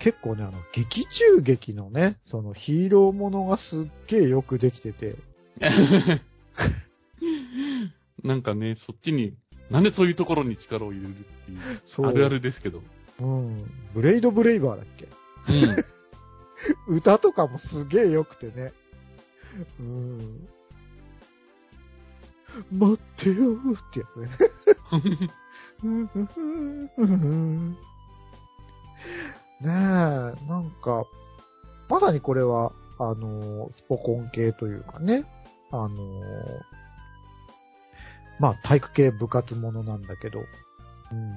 [0.00, 1.06] 結構ね、あの、劇
[1.36, 5.16] 中劇のね、そのヒーローものがすっげえよくできてて、
[8.24, 9.34] なんかね、そっちに、
[9.70, 11.58] なんでそういうところに力を入れるっていう、
[11.94, 12.06] そう。
[12.06, 12.82] あるあるですけど。
[13.20, 13.70] うん。
[13.94, 15.08] ブレイドブレイバーだっけ？
[15.52, 15.84] うん。
[16.96, 18.72] 歌とかもすげえ良くてね。
[19.78, 20.48] うん。
[22.72, 24.28] 待ってよーってやつね。
[29.60, 31.04] ねえ、なんか、
[31.88, 35.24] まさにこれは、あの、スポコン系というかね、
[35.70, 36.20] あの、
[38.38, 40.40] まあ、体育系部活ものなんだけど、
[41.12, 41.28] うん。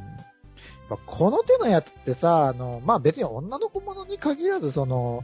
[0.89, 5.23] やっぱこの手のやつってさ、あの、まあ別に女の子ものに限らず、その、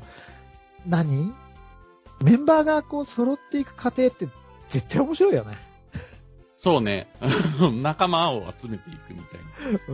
[0.86, 1.34] 何？
[2.22, 4.28] メンバーがこう揃っていく過程って
[4.74, 5.58] 絶対面白いよね。
[6.58, 7.08] そうね。
[7.82, 9.39] 仲間を集めていくみたい
[9.88, 9.93] な。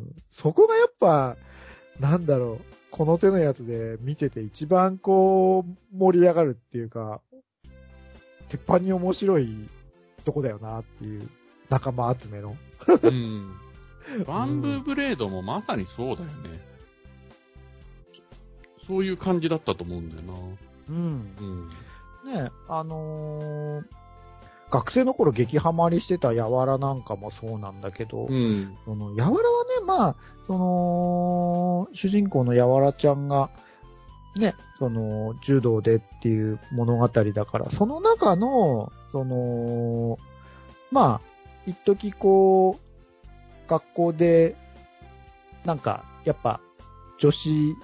[0.00, 0.14] ん。
[0.30, 1.36] そこがやっぱ、
[1.98, 7.20] なんだろう、この手のやつで見てて一番こう、盛り上がるっていうか、
[8.50, 9.68] 鉄板に面白い
[10.24, 11.28] とこだよなっていう
[11.68, 12.56] 仲間集めの。
[13.02, 13.54] うん。
[14.26, 16.60] バンブーブレードもまさにそうだよね。
[18.86, 20.34] そういう感じだったと思うんだよな。
[20.88, 21.36] うん。
[22.24, 22.32] うん。
[22.32, 23.84] ねあのー
[24.70, 28.76] 学生の頃激ハマりしてたやわらなんかもそうなんだけど、うん。
[28.84, 33.50] その、やわらはね、まあ、その、主人公のやわらちゃんが、
[34.36, 40.18] ね、その、柔道でっていう物語だから、その中の、その、
[40.90, 41.20] まあ、
[41.66, 44.56] 一時こう、学校で、
[45.64, 46.60] なんか、やっぱ、
[47.18, 47.76] 女子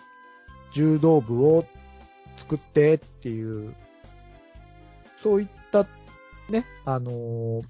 [0.75, 1.65] 柔道部を
[2.39, 3.75] 作ってっていう、
[5.23, 5.87] そういった、
[6.51, 7.63] ね、あの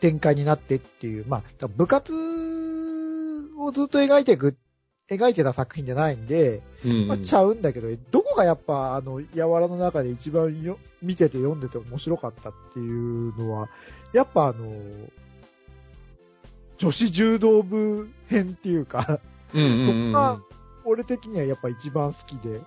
[0.00, 2.12] 展開になってっていう、まあ、部活
[3.58, 4.56] をずっと描いていく、
[5.10, 7.08] 描いてた作品じゃないんで、うん。
[7.08, 13.68] まあ、ちゃうんだけど、どこがやっぱ、あの、やわらの中で一番よ見てて読んでて面白かったっていうのは、
[14.12, 14.64] やっぱあの、
[16.78, 19.20] 女子柔道部編っていうか、
[19.54, 20.40] うんうんが
[20.84, 22.60] 俺的にはやっぱ一番好きで、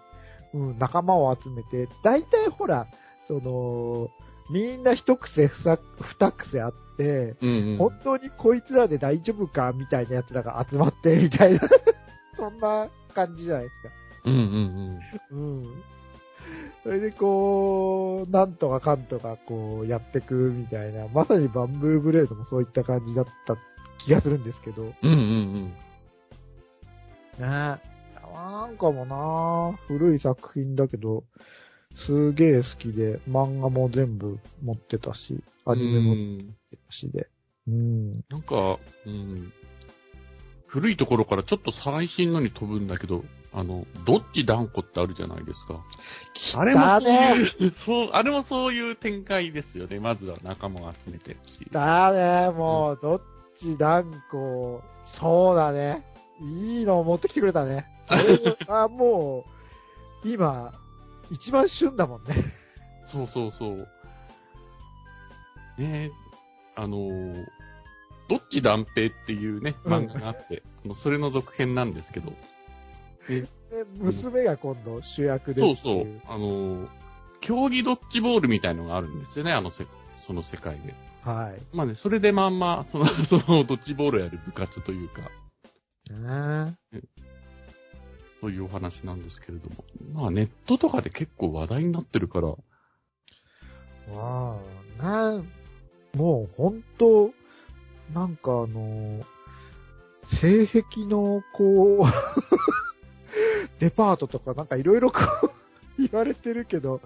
[0.54, 2.88] うん、仲間を集めて、大体ほら、
[3.28, 4.10] その、
[4.50, 5.80] みんな一癖二
[6.20, 7.78] 二癖あって、うんうん。
[7.78, 11.62] 本当にこいつらで大丈夫かみたいな奴らが集まって、みたいな、
[12.38, 13.94] そんな感じじゃないですか。
[14.26, 15.00] うんうん
[15.32, 15.36] う
[15.68, 15.84] ん。
[16.84, 23.58] それでこう、なんとかかんとかこうやってくみたいな、まさにバンブーブレードもそういった感じだった
[24.06, 24.84] 気がするんですけど。
[24.84, 25.12] ねうん。
[25.12, 25.74] うんうん
[27.40, 27.96] え。
[28.36, 31.24] なんかもな古い作品だけど、
[32.06, 35.74] すげえ好きで、漫画も全部持ってたし、うん。
[35.74, 37.28] アニメも持うんってたしで。
[37.68, 38.16] うん。
[38.30, 39.52] なんか、うん。
[40.76, 45.82] 古いところからちょっと最新のに飛ぶんだけど、あの、どっち断固ってあるじゃないですか。
[46.60, 50.02] あれもだそうねいう、そう、あれもそういう展開ですよね。
[50.02, 51.72] まずは仲間を集めてっていう。
[51.72, 53.22] だね、もう、どっ
[53.58, 54.84] ち断固、
[55.22, 56.04] そうだね。
[56.42, 57.86] いいのを持ってきてくれたね。
[58.10, 59.46] それがも
[60.26, 60.74] う、今、
[61.32, 62.36] 一番旬だもんね。
[63.14, 63.78] そうそうそう。
[65.78, 66.12] ねえ、
[66.76, 67.46] あのー
[68.30, 72.32] どっち断平っていうね、うん漫画があって、あのそれの続編なんですけど、
[73.28, 73.48] で
[73.98, 77.06] 娘が今度主役でそうそう、あのー
[77.42, 79.86] 競技ドッジボールみたいのがあるんですよね、あのせ、
[80.26, 80.96] その世界で。
[81.24, 81.76] はい。
[81.76, 85.22] まあね、それでまんま、 その、そのドッジボールやる部活というか、
[86.10, 86.78] ね
[88.42, 89.84] そういうお話なんですけれども。
[90.14, 92.50] まあネットとかで結構話題になってるから、
[94.08, 94.12] え。
[94.12, 94.60] わ
[95.00, 95.48] あ、ね
[96.14, 97.32] もう本当
[98.14, 99.24] なんかあの、
[100.42, 102.12] 性癖のこう、
[103.80, 105.52] デパートとかなんかいろいろこう、
[105.98, 107.02] 言われてるけど、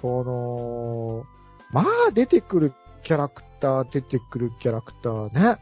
[0.00, 1.24] その、
[1.72, 2.72] まあ出てくる
[3.04, 5.58] キャラクター、出てくるキャラクターね。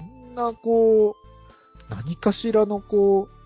[0.00, 1.16] みんなこ
[1.90, 3.36] う、何かしらのこう、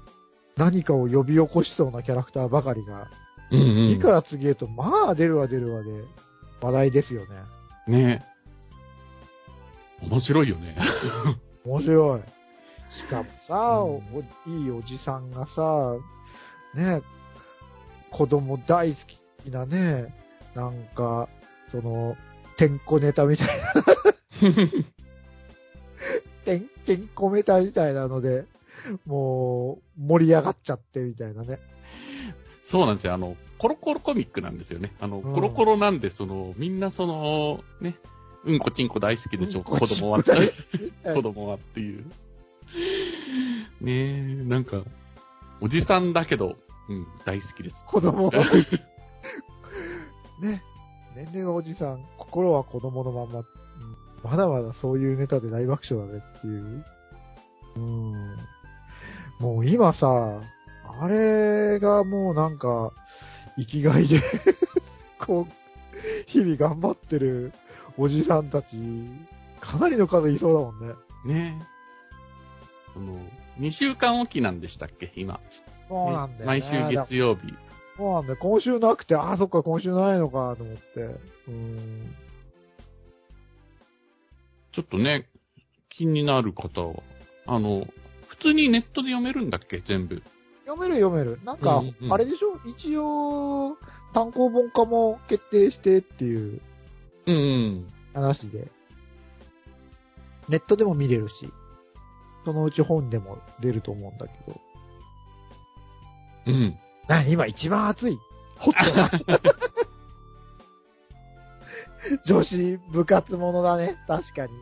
[0.57, 3.09] 何かを呼び起こしそうなキャラクターばかりが、
[3.51, 3.94] うんうん。
[3.94, 6.05] 次から次へと、まあ出るわ出るわで、
[6.61, 7.37] 話題ですよね。
[7.88, 8.30] ね
[10.03, 10.77] 面白いよね。
[11.65, 12.21] 面白い。
[12.21, 13.59] しかもさ、う
[14.13, 15.97] んおいいおじさんがさ、
[16.75, 17.03] ね、
[18.11, 18.97] 子供大好
[19.45, 20.15] きなね、
[20.55, 21.29] なんか、
[21.71, 22.17] その、
[22.59, 23.85] てんこネタみたいな、
[26.45, 28.45] てん、てんこネタみたいなので、
[29.07, 31.59] もう、盛り上がっちゃってみたいなね。
[32.71, 33.15] そうなんですよ。
[33.15, 34.93] あの、コロコロコミックなんですよね。
[35.01, 37.97] あの、うんコロコロなんで、その、みんなその、ね、
[38.44, 40.22] うんこちんこ大好きでしょ、うんこ子供は。
[40.22, 42.05] 子供はっていう。
[43.81, 44.83] ねえ、なんか、
[45.61, 46.57] おじさんだけど、
[46.88, 47.85] うん、大好きです。
[47.87, 48.31] 子供
[50.40, 50.62] ね、
[51.14, 53.46] 年齢はおじさん、心は子供のまんま、うん
[54.22, 56.85] まだまだそういうネタで大爆笑だねっていう。
[57.76, 58.37] うん。
[59.38, 60.42] もう今さ、
[61.00, 62.92] あれがもうなんか、
[63.57, 64.22] 生きがいで、
[65.26, 67.53] こう、日々頑張ってる
[68.01, 68.67] おじさんたち、
[69.61, 70.95] かなりの数いそうだもんね。
[71.27, 72.97] ねえ。
[72.97, 73.19] あの、
[73.59, 75.39] 2週間おきなんでしたっけ、今。
[75.87, 76.61] そうなんだよね。
[76.61, 77.53] 毎週月曜日。
[77.99, 78.39] そうなんだよ。
[78.41, 80.83] 今週なくて、ああ、そっか、今週ないのか、と思って。
[81.49, 82.15] うん。
[84.73, 85.29] ちょっとね、
[85.91, 86.95] 気になる方は、
[87.47, 87.85] あの、
[88.29, 90.23] 普通にネットで読めるんだっけ、全部。
[90.65, 91.38] 読める読める。
[91.44, 92.59] なんか、あれでしょ？
[92.67, 93.77] 一応、
[94.15, 96.63] 単行本化も決定してっていう
[97.31, 97.92] うんうん。
[98.14, 98.70] 話で。
[100.48, 101.35] ネットでも見れるし、
[102.44, 104.60] そのうち本でも出ると思うんだけど。
[106.46, 106.76] うん。
[107.08, 108.18] な、今一番熱い。
[108.58, 109.10] ホットな。
[112.26, 113.96] 女子部活ものだね。
[114.08, 114.52] 確かに。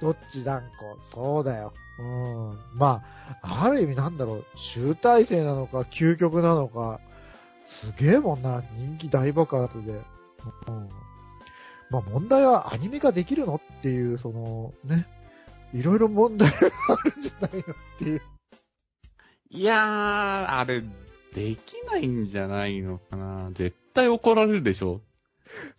[0.00, 0.70] どっち断固。
[1.14, 1.74] そうだよ。
[1.98, 2.58] うん。
[2.78, 3.02] ま
[3.42, 4.44] あ、ある意味なんだろう。
[4.74, 7.00] 集大成なのか、究極なのか。
[7.82, 8.62] すげえもんな。
[8.72, 10.00] 人気大爆発で。
[10.68, 10.88] うん。
[11.90, 15.06] まあ問題はアニメ化できるのっていう、その、ね、
[15.72, 17.64] いろいろ問題があるんじゃないのっ
[17.98, 18.22] ていう。
[19.50, 20.80] いやー、あれ、
[21.34, 21.60] でき
[21.90, 23.50] ないんじゃないのかな。
[23.52, 25.00] 絶対怒られるでしょ。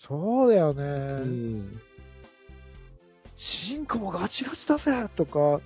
[0.08, 0.84] そうだよね。
[0.84, 0.86] う
[1.26, 1.82] ん。
[3.68, 5.60] チンコもガチガチだぜとか、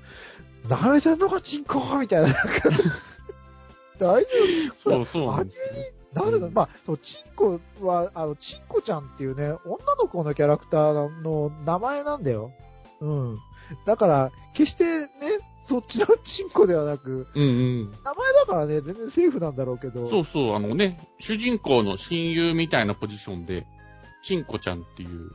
[0.68, 2.36] 舐めてんのかチンコみたいな。
[4.00, 4.28] 大丈
[4.86, 4.92] 夫？
[4.92, 5.64] そうそうなんですよ。
[6.14, 12.52] なるの、うんまあ、そう、チンコは、あの、チンコちゃんっていうね、女の子のキャラクターの名前なんだよ。
[13.02, 13.38] うん。
[13.86, 15.08] だから、決してね、
[15.68, 17.92] そっちのチンコではなく、うんうん。
[18.04, 20.10] 名前だからね、全然セーフなんだろうけど。
[20.10, 23.68] そうそう、あのね、主人公の親友みたいなポジションで、
[24.28, 25.32] チンコちゃんっていう、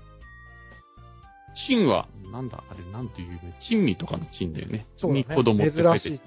[1.69, 4.87] チンは、なんだ、あれ、なんていうね、チンミとかのチンだよね。
[4.97, 5.25] そうだね。
[5.29, 6.21] に子供って書いて珍しい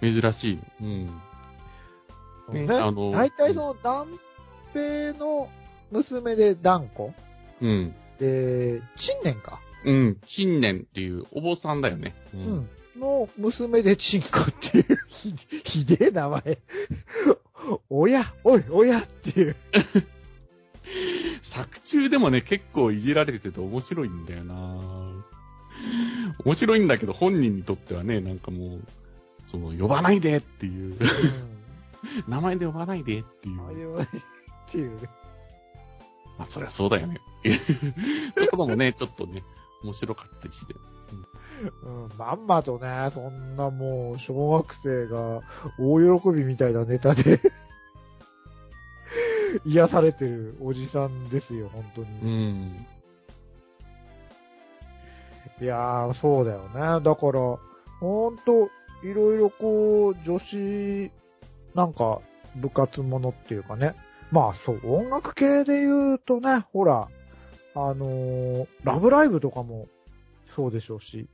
[0.00, 0.88] 珍しいの。
[0.88, 1.22] うん。
[2.48, 2.54] の。
[2.54, 4.08] ねね、あの大体その、男
[4.72, 5.48] 平の
[5.90, 7.10] 娘で断固？
[7.60, 7.94] うん。
[8.18, 9.60] で、陳年か。
[9.84, 10.20] うん。
[10.36, 12.14] 新年っていうお坊さんだよね。
[12.34, 12.36] う。
[12.36, 12.68] うんん。
[12.98, 16.58] の娘でチンコっていう、ひ、ひでえ名前。
[17.88, 19.56] おや、おい、おやっていう。
[21.54, 24.54] 作中でもね、結構いじられてて面白いんだよな
[26.44, 28.80] 面白いんだけど、本人にとってはね、なんかもう、
[29.50, 30.98] その、呼ばないでっていう、
[32.28, 33.66] 名前で呼ばないでっていう。
[33.66, 34.08] あれはね
[34.68, 35.08] っていうね。
[36.38, 37.20] まあ、そりゃそうだよね。
[38.36, 39.42] ところもね、ちょっとね、
[39.82, 40.74] 面白かったりして。
[41.82, 45.42] うん、まんまとね、そんなもう、小学生が
[45.78, 47.40] 大喜びみたいなネタで
[49.66, 52.52] 癒されてるおじさんですよ、本当うに。
[52.52, 52.86] ん。
[55.60, 57.02] いやー、そうだよね。
[57.02, 57.58] だから、
[57.98, 58.70] ほんと、
[59.02, 61.10] いろいろこう、女子、
[61.78, 62.20] なんか、
[62.56, 63.94] 部活ものっていうかね。
[64.32, 67.08] まあそう、音楽系で言うとね、ほら、
[67.76, 69.86] あのーラブライブとかも
[70.56, 71.28] そうでしょうし。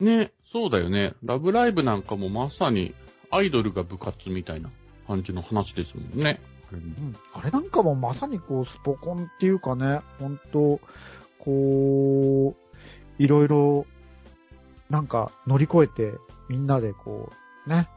[0.00, 1.14] ね、そうだよね。
[1.22, 2.96] ラブライブなんかもまさに、
[3.30, 4.70] アイドルが部活みたいな
[5.06, 6.40] 感じの話ですもんね。
[7.32, 10.80] あれなんかもまさにこう、スポコンっていうかね、ほんと、
[11.38, 13.86] こう、いろいろ、
[14.90, 16.18] なんか乗り越えて、
[16.48, 17.30] みんなでこ
[17.66, 17.88] う、ね、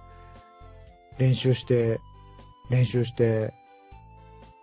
[1.20, 2.00] 練習して、
[2.72, 3.54] 練習して、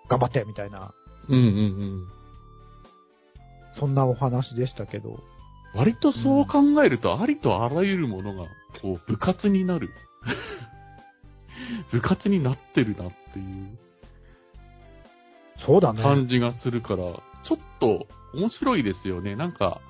[0.09, 0.93] 頑張ってみたいな、
[1.29, 2.09] うんうんうん。
[3.79, 5.21] そんなお話でしたけど。
[5.75, 8.49] 割とそう考えると、ありとあらゆるものが、
[8.81, 9.91] こう、部活になる。
[11.93, 13.79] 部活になってるなっていう
[15.67, 16.03] そうだね。
[16.03, 17.21] 感じがするから、ちょ
[17.55, 19.37] っと面白いですよね。
[19.37, 19.81] なんか、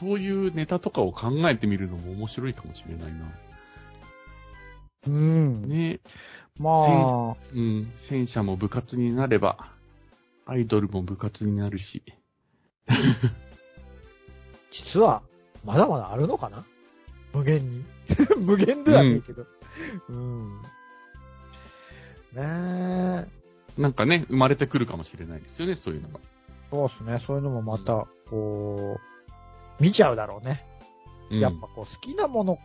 [0.00, 3.26] そういうネタとかを考えてみるのも面白いかもしれないな。
[5.06, 5.68] うん。
[5.68, 6.00] ね。
[6.58, 7.92] まあ、うん。
[8.08, 9.56] 戦車も部活になれば、
[10.46, 12.02] アイドルも部活になるし。
[14.94, 15.22] 実は、
[15.64, 16.64] まだまだあるのかな？
[17.32, 17.84] 無限に。
[18.38, 19.46] 無限ではないけど。
[20.08, 20.62] うん。
[20.62, 20.68] ね
[22.36, 23.26] え。
[23.80, 26.20] なんかね、生まれてくるかもしれないですよね、そういうのが。
[26.70, 27.22] そうですね。
[27.26, 28.98] そういうのもまた、こ
[29.78, 30.64] う、見ちゃうだろうね。
[31.30, 32.58] うんやっぱこう、好きなもの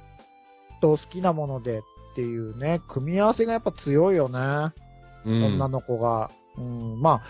[0.82, 1.82] と好きなもので
[2.12, 4.74] っていうね、組み合わせがやっぱ強いよね。
[5.26, 6.32] うん女の子が。
[6.58, 7.22] うん、まあ、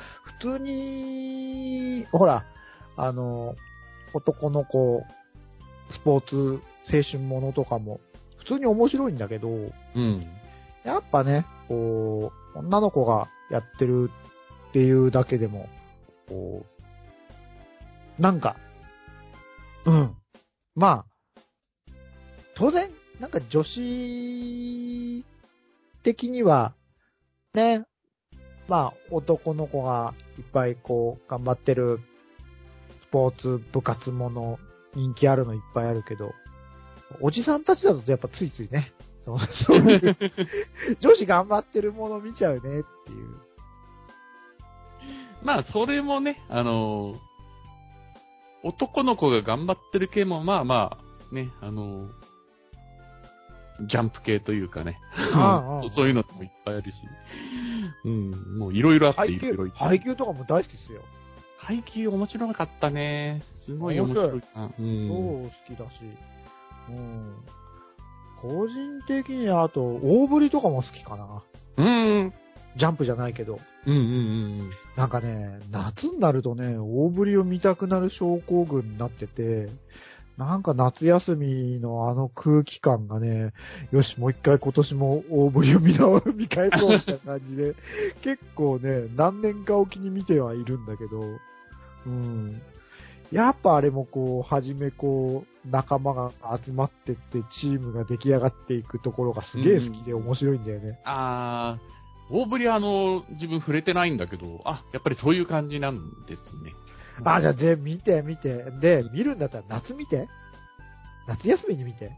[0.42, 2.44] 普通に、ほら、
[2.98, 3.56] あの、
[4.14, 5.04] 男の子、
[5.92, 6.62] スポーツ、
[6.92, 8.00] 青春ものとかも、
[8.40, 10.28] 普通に面白いんだけど、うん。
[10.84, 14.10] やっぱね、こう、女の子がやってる
[14.70, 15.70] っていうだけでも、
[16.28, 16.66] こ
[18.20, 18.56] う、なんか、
[19.86, 20.16] うん。
[20.76, 21.06] まあ、
[22.56, 22.92] 当然、
[23.22, 25.26] なんか女子
[26.04, 26.74] 的には、
[27.54, 27.86] ね、
[28.68, 32.00] まあ、男の子がいっぱいこう、頑張ってる、
[33.08, 34.58] スポーツ、部活もの、
[34.96, 36.32] 人気あるのいっぱいあるけど、
[37.22, 38.92] おじさんたちだとやっぱついついね、
[39.24, 40.18] そうそういう
[41.00, 42.84] 女子頑張ってるもの見ちゃうねっていう。
[45.44, 47.18] まあ、それもね、あのー
[48.64, 50.98] 男の子が頑張ってる系も、まあま
[51.32, 52.31] あ、ね、あのー
[53.88, 55.00] ジャンプ系というかね。
[55.34, 56.98] ああ そういうのもいっぱいあるし。
[58.04, 61.02] うん、もういろいろあっていろいろ、配給とかも大好きですよ。
[61.58, 63.44] 配給面白かったね。
[63.66, 64.66] すごい面白いな。
[64.66, 65.50] う超ん。
[65.50, 65.92] 好きだし。
[66.90, 67.36] うん。
[68.42, 71.44] 個人的にはあと、大振りとかも好きかな。
[71.78, 72.34] うん。
[72.78, 73.60] ジャンプじゃないけど。
[73.86, 74.04] うんうんう
[74.64, 79.70] んなんかね、夏になるとね、大振りを見たくなる症候群になってて、
[80.46, 83.54] なんか夏休みのあの空気感がね、
[83.92, 87.76] よし、もう一回今年も大振りを見直見返そうみたいな感じで、
[88.26, 91.22] 結構ね、何年かおきに見てはいるんだけど、
[92.08, 92.60] うん。
[93.32, 96.32] やっぱあれもこう、はじめこう、仲間が
[96.66, 101.00] 集まってって、チームが出来上がっていくところがすげえ好きで面白いんだよね。
[101.06, 106.74] あー、大振りあの、自分触れてないんだけど、あ、やっぱりそういう感じなんですね。
[107.24, 108.72] あ、じゃあ、で、見て、見て。
[108.80, 110.28] で、見るんだったら夏見て。
[111.28, 112.12] 夏休みに見て。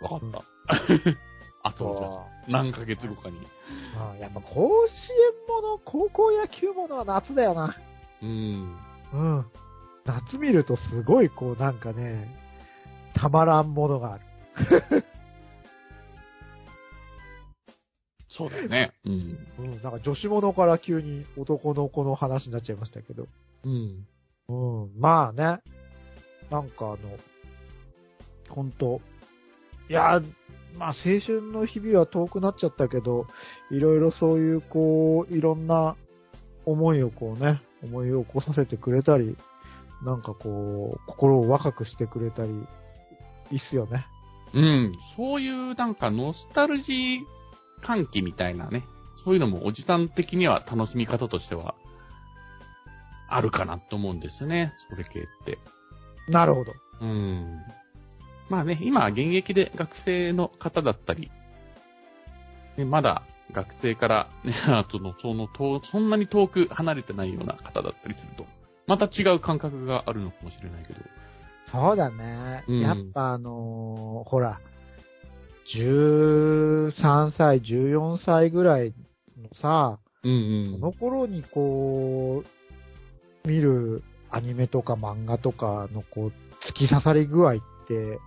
[0.00, 0.44] わかった。
[1.64, 3.36] あと、何ヶ月後かに。
[3.36, 3.42] うん
[4.18, 4.92] やっぱ甲子園
[5.48, 7.76] もの、高校野球ものは夏だよな。
[8.20, 8.76] うん。
[9.12, 9.46] うん。
[10.04, 12.28] 夏見るとすごいこうなんかね、
[13.14, 14.24] たまらんものがある。
[18.36, 18.92] そうだよね。
[19.04, 19.38] うん。
[19.58, 19.82] うん。
[19.82, 23.28] なんか女子ものから急に男の子の話になっちゃいましたけど。
[23.64, 24.06] うん。
[24.48, 25.00] うん。
[25.00, 25.60] まあね。
[26.50, 26.98] なんかあの、
[28.48, 29.00] ほんと。
[29.88, 30.20] いや、
[30.76, 33.26] まあ青春の日々は遠くなっちゃったけど、
[33.70, 35.96] いろいろそういうこう、いろんな
[36.66, 39.36] 思いをこうね、思い起こさせてくれたり、
[40.04, 42.50] なんかこう、心を若くしてくれたり、
[43.50, 44.06] いいっすよね。
[44.54, 44.92] うん。
[45.16, 47.20] そういうなんかノスタルジー
[47.84, 48.84] 歓喜みたいなね。
[49.24, 51.74] そういうのもおじさん的には楽しみ方としては、
[53.36, 54.72] あるかなと思うんですね。
[54.90, 55.58] それ系って。
[56.28, 56.72] なるほど。
[57.00, 57.60] うん。
[58.48, 61.30] まあね、今現役で学生の方だったり、
[62.76, 63.22] ね、まだ
[63.52, 68.46] 学生からね、 あとの、その、遠そんなに遠く離れてないような方だったりすると、
[68.86, 71.00] また違う感覚があるのかもしれないけど。
[71.70, 72.64] そうだね。
[72.68, 74.60] うんやっぱあのーほら、
[75.74, 78.92] 13歳、14歳ぐらい
[79.38, 82.61] のさ、うんその頃にこう、
[83.44, 86.32] 見るアニメとか漫画とかのこう、
[86.68, 88.18] 突き刺さり具合って、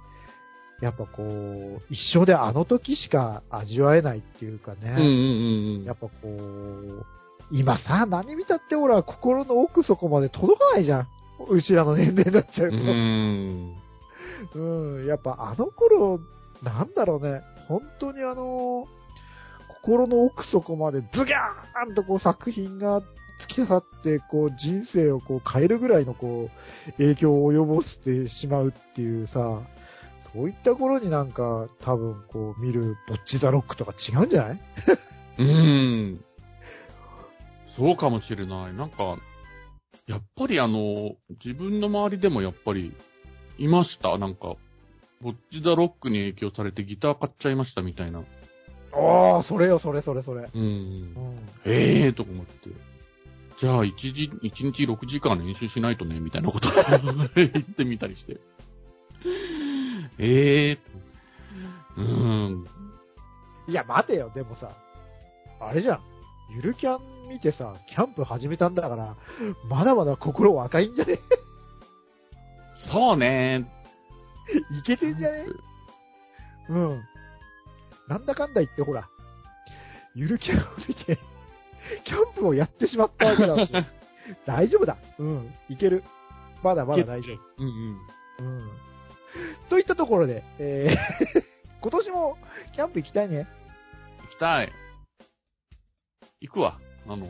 [0.82, 4.80] やっぱこう、一生であの時しか味わえないっていうかうん。
[4.80, 5.02] うんうんね。
[5.02, 5.84] うんうん。
[5.86, 7.06] やっぱこう、
[7.52, 11.08] 今さ、何見たってほら、心の奥底まで届かないじゃん。
[11.50, 12.78] うちらの年齢になっちゃううと。
[12.78, 13.76] ん。
[14.54, 16.20] うん、やっぱあの頃、
[16.62, 18.88] なんだろうね、本当にあの、
[19.82, 23.02] 心の奥底までズギャーンとこう作品が
[23.44, 26.50] 突き刺さって、こう人生をこう変えるぐらいのこ
[26.88, 29.62] う影響を及ぼしてしまうっていうさ、
[30.34, 34.60] そういった頃になんか多分こう見るボッチザロックとか違うんじゃない？
[35.40, 36.26] うん。
[37.78, 38.74] そうかもしれない。
[38.74, 39.18] なんか、
[40.08, 42.94] やっぱりあの、自分の周りでもやっぱり、
[43.58, 44.18] いました？
[44.18, 44.56] なんか、
[45.22, 48.20] ボッチ・ザ・ロックに影響されてギター買っちゃいましたみたいな。
[48.20, 50.50] ああ、それよ、それそれそれ。
[50.54, 50.66] うんう。
[50.66, 51.16] ん。
[51.66, 52.70] ええーとか思って。
[53.60, 56.72] じゃあ、一時、一日6時間練習しないとね、みたいなことを
[57.36, 58.38] 言ってみたりして。
[60.18, 62.66] ええー、うん。
[63.68, 64.72] いや、待てよ、でもさ、
[65.62, 66.00] あれじゃん。
[66.56, 69.16] ゆるキャン見てさ、キャンプ始めたんだから、
[69.70, 71.20] まだまだ心若いんじゃね？
[72.92, 73.72] そうね。
[74.80, 75.46] いけてんじゃね？
[76.70, 77.02] うん。
[78.08, 79.08] なんだかんだ言ってほら、
[80.14, 81.18] ゆるキャンを見て、
[82.06, 83.86] キャンプをやってしまったわけだ。
[84.46, 84.98] 大丈夫だ。
[85.20, 85.54] うん。
[85.70, 86.04] いける。
[86.64, 87.98] まだまだ大丈うんうん。
[88.40, 88.44] 夫。
[88.44, 88.72] うん。
[89.70, 91.44] といったところで、えー
[91.82, 92.38] 今年も
[92.74, 93.48] キャンプ行きたいね。
[94.24, 94.74] 行きたい。
[96.42, 96.80] 行くわ。
[97.08, 97.28] あの、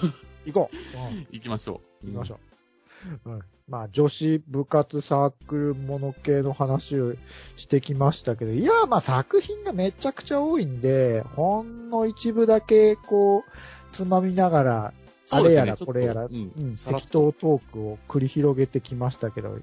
[0.46, 0.76] 行こう。
[0.96, 1.26] うん。
[1.30, 2.06] 行きましょう。
[2.06, 2.40] 行きましょ
[3.26, 3.30] う。
[3.30, 3.40] うん。
[3.68, 7.12] まあ、女子部活サークルもの系の話を
[7.58, 13.50] してきましたけど、いや、まあ作品がめちゃくちゃ多いんで、ほんの一部だけこう、
[13.96, 14.92] つまみながら、
[15.30, 19.58] あれやらこれやら、そうねうん、適当トークを繰り広げてきましたけど、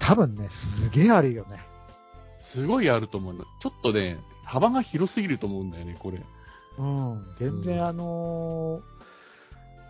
[0.00, 0.48] 多分ね、
[0.90, 1.60] すげえあるよね。
[2.54, 3.44] すごいあると思うの。
[3.62, 6.20] ちょっとね、幅が広すぎると思うんだよね、これ。
[6.78, 8.98] うん、全うん然あのー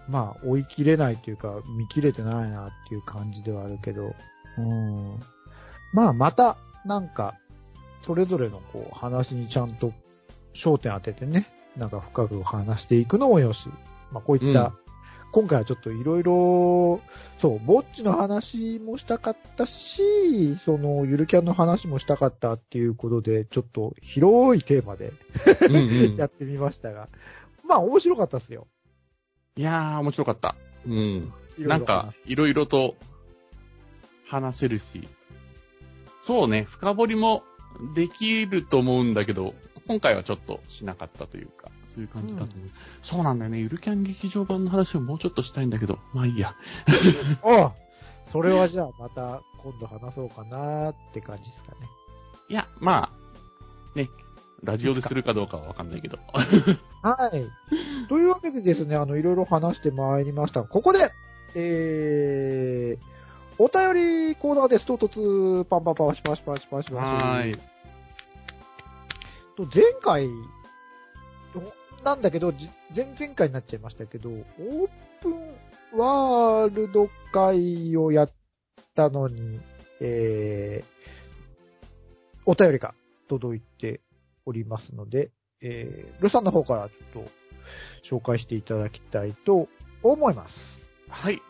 [0.08, 4.14] まあ、追い切れないというか、見切れてないなっていう感じではあるけど、
[4.56, 5.20] うん。
[5.92, 6.56] まあ、また、
[6.86, 7.34] なんか、
[8.06, 9.92] それぞれのこう、話にちゃんと
[10.64, 11.46] 焦点当ててね、
[11.78, 13.58] なんか深く話していくのもよし、
[14.12, 14.88] まあ、こういった、うん
[15.30, 17.00] 今回はちょっといろいろ、
[17.42, 19.70] そう、ぼっちの話もしたかったし、
[20.64, 25.12] その、ゆるキャンの話もしたかったっていうことで、ちょっと広いテーマで
[25.68, 27.08] うんうん やってみましたが、
[27.68, 28.68] まあ面白かったですよ。
[29.56, 30.56] いやー、面白かった。
[30.86, 31.32] うん。
[31.58, 32.94] なんか、いろいろと
[34.28, 34.84] 話せるし、
[36.26, 37.42] そうね、深掘りも
[37.94, 39.54] できると思うんだけど、
[39.88, 42.70] 今回はちょっとしなかったというか、そういう感じだと思う。
[43.10, 46.54] そうなんだよね、ゆるキャン劇場版の話をもうちょっとしたいんだけど、まあいいや。
[47.42, 47.72] あ あ
[48.30, 51.88] それはじゃあまた今度話そうかなって感じですかね。
[52.50, 53.10] いや、ま
[53.94, 54.10] あ、ね、
[54.62, 56.18] ラジオでするかどうかはわかんないけど。
[57.02, 58.08] はい。
[58.08, 60.64] というわけでですね、あの、いろいろ話してまいりました。
[60.64, 61.12] ここで、
[61.54, 64.86] えー、お便りコーナーです。
[64.86, 66.94] 唐突、パンパンパン、シパシパシパシパシ。
[66.94, 67.77] はーい。
[69.58, 70.28] と、前回、
[72.04, 74.44] なんだけど、じ前々回になっちゃいましたけど、オー
[75.20, 78.30] プンワールド会をやっ
[78.94, 79.60] たのに、
[80.00, 81.88] えー、
[82.46, 82.94] お便りが
[83.28, 84.00] 届いて
[84.46, 85.30] おりますので、
[85.60, 87.24] えー、ルさんの方からちょっ
[88.10, 89.68] と紹介していただきたいと
[90.04, 90.54] 思います。
[91.08, 91.42] はい。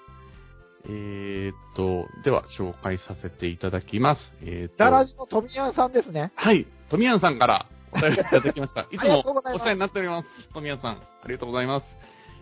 [0.84, 4.22] えーっと、では紹介させていただきます。
[4.40, 6.32] えーっと、ダラジの富谷さんですね。
[6.36, 6.66] はい。
[6.88, 8.82] 富谷さんからお便りいただきました。
[8.90, 10.28] いつもお世話になっております。
[10.52, 11.86] 富谷さん、ありがとうございます。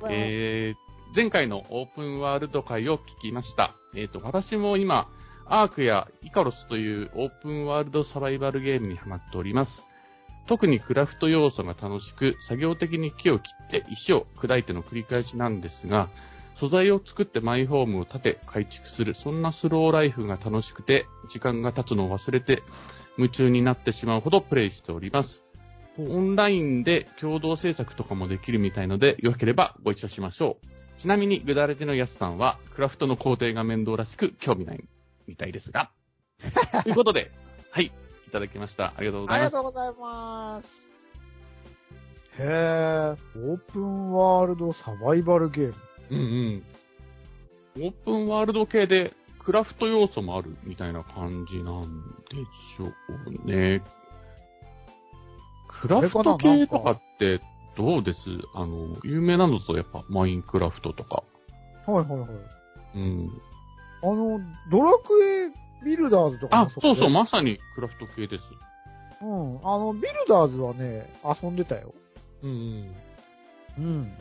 [0.08, 3.74] えー、前回のオープンワールド会を聞きました。
[3.94, 5.08] えーと、私も今、
[5.46, 9.70] アークやイカロスというオープンワールドサバイバルゲームにハマっております。
[10.48, 16.08] 特にクラフト要素が楽しく、作業的に木を切って石を砕いての繰り返しなんですが、
[16.60, 22.62] 素材を作ってマイホームを建て改築する、そんなスローライフが楽しくて、時間が経つのを忘れて、
[23.18, 25.42] 夢中になってしまうほどプレイしております。
[25.98, 30.58] オンラインで共同制作とかもできるみたいので、よければご一緒しましょ
[30.98, 31.00] う。
[31.00, 34.84] ちなみに、ぐだれてのやすさんは、クラフトの工程が面倒らしく興味ない
[35.26, 35.90] みたいですが。
[36.84, 37.30] ということで、
[37.70, 38.92] はい、いただきました。
[38.96, 39.54] ありがとうござありいます。
[39.54, 40.86] がとうございます。
[42.38, 43.16] へー、
[43.50, 45.74] オープンワールドサバイバルゲーム。
[46.10, 46.18] うん
[47.76, 47.84] うん。
[47.84, 49.14] オープンワールド系で、
[49.46, 52.36] クラフト要素もあるみたいな感じなんで
[52.76, 52.86] しょ
[53.44, 53.80] うね。
[55.80, 57.40] クラフト系とかって
[57.76, 58.18] どうです？
[58.54, 61.22] あの、有名なのとやっぱマインクラフトとか。
[61.86, 62.28] はいはいはい。
[62.96, 63.30] うん。
[64.02, 65.52] あの、ドラク
[65.84, 68.42] エビルダーズとかも、あそうそう、ま、まさにクラフト系です。
[69.22, 69.58] うん。
[69.64, 71.08] あの、ビルダーズはね、
[71.40, 71.94] 遊んでたよ。
[72.42, 73.84] うんうん。
[73.84, 74.12] うん。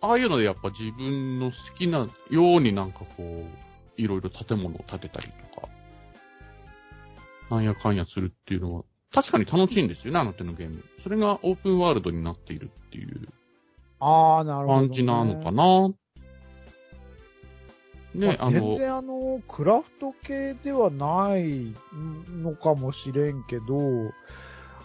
[0.00, 5.68] ああいうのでやっぱ自分の好きなようになんかこう、いろいろ建物を建てたりとか、
[7.50, 10.84] なんやかんやするっていうのは、確かに楽しいんですよね、あの手のゲーム。
[11.02, 13.28] それがオープンワールドになっているっていう
[14.00, 14.88] あー、なるほど、ね。
[14.88, 15.88] 感じなのかな。
[18.14, 21.74] ね、まあ全あの、然あの、クラフト系ではない
[22.42, 24.12] のかもしれんけど、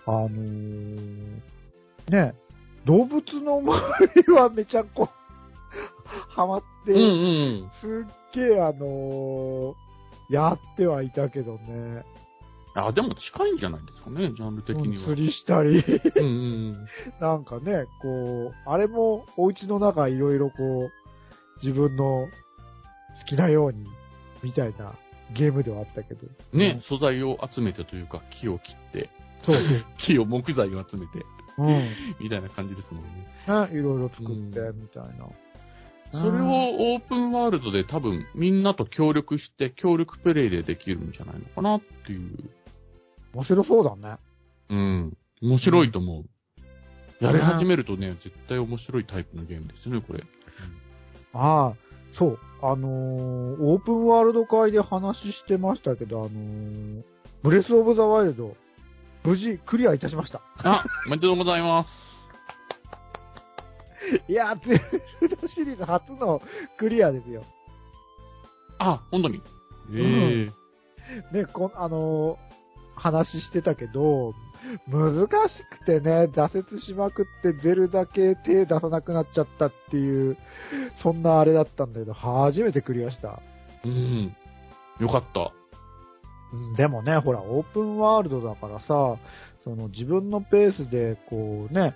[0.05, 1.39] あのー
[2.09, 2.36] ね、
[2.86, 5.10] 動物の周りはめちゃこう、
[6.34, 7.72] ハマって、うんうん。
[7.82, 9.84] すっげえあのー
[10.30, 12.04] やってはいたけどね。
[12.76, 15.04] あ、でも近いんじゃないですかね、ジャンル的には。
[15.04, 15.84] 釣りしたり、
[16.16, 16.30] うんう
[16.72, 16.88] ん。
[17.22, 20.92] なんかね、こう、あれもお家の中いろいろこう、
[21.64, 22.28] 自分の
[23.20, 23.86] 好きなように、
[24.42, 24.96] みたいな
[25.34, 26.28] ゲームではあったけど。
[26.52, 29.10] ね、素材を集めてというか、木を切って、
[29.46, 29.58] そう
[30.08, 31.64] 木を木材を集めて、そう。
[31.64, 31.89] うん。
[32.20, 33.10] みたいな感じですもんね。
[33.47, 35.28] ね、いろいろ作って、うんみたいな。
[36.12, 42.51] それをオープンワールドで多分みんなと協力して協力プレイでできるんじゃないのかなっていう。
[43.34, 44.20] 面白そうだね。
[44.70, 45.18] うん。
[45.41, 47.24] 面白いと思う。
[47.24, 50.24] やり始めるとね、絶対面白いタイプのゲームですよね、これ。
[51.34, 51.74] ああ、
[52.18, 52.39] そう。
[52.62, 57.04] あのーオープンワールド会で話してましたけど、あのー
[57.43, 58.56] ブレスオブザワイルド、
[59.24, 60.41] 無事クリアいたしました。
[60.57, 61.89] あ、おめでとうございます。
[64.28, 64.82] いやー、ゼ
[65.21, 66.41] ルダシリーズ初の
[66.78, 67.43] クリアですよ。
[68.80, 69.41] あ、本当に？
[69.93, 70.49] え
[71.34, 72.53] えね、こあのー
[72.95, 74.34] 話してたけど、
[74.88, 80.38] 難しくてね、挫折しまくってゼルダ系手出さなくなっちゃったっていう、
[81.01, 83.41] そんなあれだったんだけど、初めてクリアした。
[83.84, 84.36] うん。
[84.99, 85.51] よかった。
[86.54, 89.18] うんでもね、ほら、オープンワールドだからさ、
[89.64, 91.95] その自分のペースで、こうね、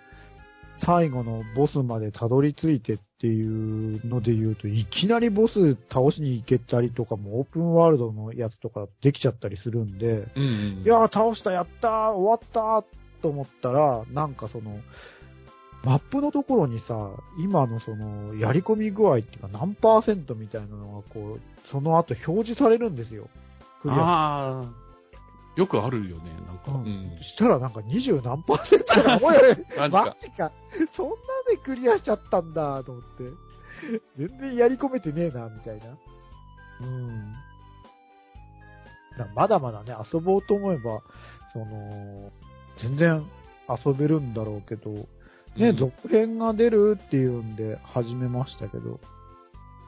[0.85, 10.83] 最後のボスまでたどり着いてっていうので言うと、いきなりボス倒しに行けたりとかも、オープンワールドのやつとかできちゃったりするんで、うん、うん。
[10.83, 14.79] いやー、倒した、やったー、終わったーと思ったら、なんかその、
[15.83, 21.41] マップのところにさ、今のその、やり込み具合っていうか何パーセントみたいなのがこう、
[21.71, 23.29] その後表示されるんですよ。
[23.81, 24.69] クリアああ、
[25.55, 26.71] よくあるよね、なんか。
[26.71, 27.19] ううんん。
[27.23, 30.51] したらなんか20何パーセントが、おいおい、マジか。
[30.95, 31.15] そんな
[31.49, 33.07] でクリアしちゃったんだ、と思って。
[34.17, 35.97] 全然やり込めてねえな、みたいな。
[36.81, 37.33] うん。
[39.33, 41.01] まだまだね、遊ぼうと思えば、
[41.53, 42.31] その、
[42.79, 43.25] 全然
[43.85, 48.99] 遊べるんだろうけど、ね、うん続編が出るっていうんで始めましたけど、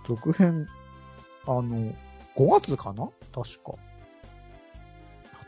[0.08, 0.68] 続編、
[1.46, 1.94] あの、5
[2.62, 3.10] 月かな
[3.44, 3.74] 確か。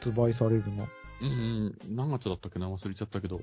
[0.01, 0.87] 発売されるの。
[1.21, 1.95] うんうん。
[1.95, 2.69] 何月だったっけな？
[2.69, 3.41] 忘れちゃったけど。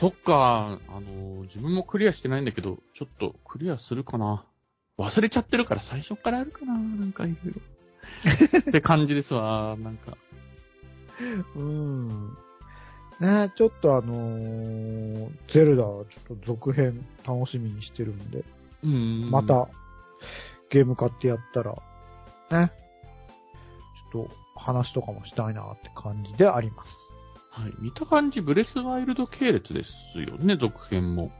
[0.00, 4.44] そっか、あの、自分もクリアしてないんだけど、ちょっとクリアするかな？
[4.98, 6.74] 忘れちゃってるから最初からやるかな？
[6.74, 7.60] なんかいろいろ。
[8.70, 10.16] って感じですわ、なんか。
[11.56, 12.36] うん。
[13.20, 16.04] ねちょっとあのーゼルダ、ちょっ
[16.38, 18.44] と続編楽しみにしてるんで、
[18.82, 19.30] うん。
[19.30, 19.68] また、
[20.70, 21.76] ゲーム買ってやったら、
[22.50, 22.72] ね、
[24.12, 26.90] と話とかもしたいなって感じであります。
[27.50, 27.72] はい。
[27.80, 29.82] 見た感じ、ブレスワイルド系列で
[30.14, 31.30] すよね、続編も。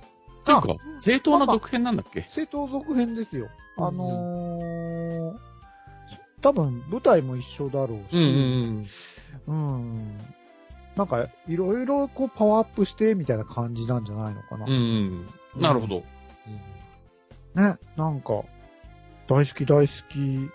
[0.47, 0.69] なんか、
[1.05, 2.27] 正当な続編なんだっけ？
[2.35, 3.49] 正当続編ですよ。
[3.79, 5.53] うんあのー
[6.43, 8.87] 多分舞台も一緒だろうし、うん
[9.47, 10.19] うんうん
[10.97, 14.67] なんか、いろいろこうパワーアップして、みたいな感じなんじゃないのかな。
[14.67, 14.73] うん。
[14.73, 15.63] うんうん。
[15.63, 16.03] なるほど。
[17.55, 18.43] ね、なんか、
[19.29, 20.51] 大好き大好き、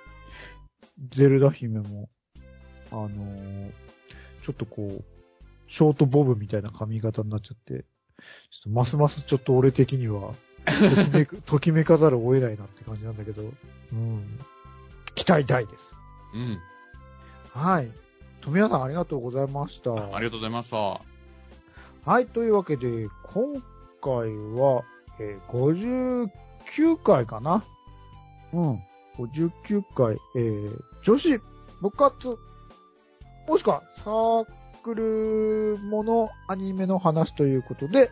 [1.16, 2.10] ゼルダ姫も、
[2.92, 3.72] あのー
[4.48, 5.04] ちょっとこう、
[5.78, 7.84] ショートボブみたいな髪型になっちゃって、ちょっ
[8.64, 10.34] とますますちょっと俺的には、
[10.66, 14.40] ときめく、 ときめかざるを得ないなって感じなんだけど、うん。
[15.16, 15.84] 期待大です。
[16.34, 16.60] うん。
[17.52, 17.92] はい。
[18.42, 19.92] 富谷さんありがとうございました。
[19.94, 21.02] ありがとうございました。
[22.10, 23.54] はい、というわけで、今
[24.02, 24.84] 回は、
[25.20, 26.30] えー
[26.80, 27.66] 59回かな。
[28.54, 28.80] うん、
[29.18, 31.42] 59回、えー女子
[31.82, 32.38] 部活、
[33.48, 34.46] もしくはサー
[34.84, 38.10] クルものアニメの話ということで、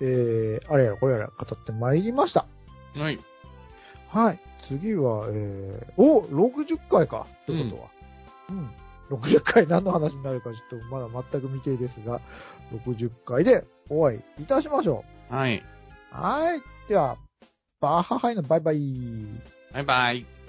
[0.00, 2.46] えーあれやらこれやら語ってまいりました。
[2.94, 3.18] はい。
[4.08, 4.40] はい。
[4.68, 7.88] 次は、えー、お !60 回かってことは。
[8.48, 8.70] うん。
[9.10, 12.20] 60回何の話になるかちょっとまだ全く未定ですが、
[12.86, 15.56] 60回でお会いいたしましょはい。
[15.56, 16.14] う。
[16.14, 16.62] はい。
[16.88, 17.16] では、
[17.80, 18.78] バーハハイのバイバイ。
[19.72, 20.39] バイバイ。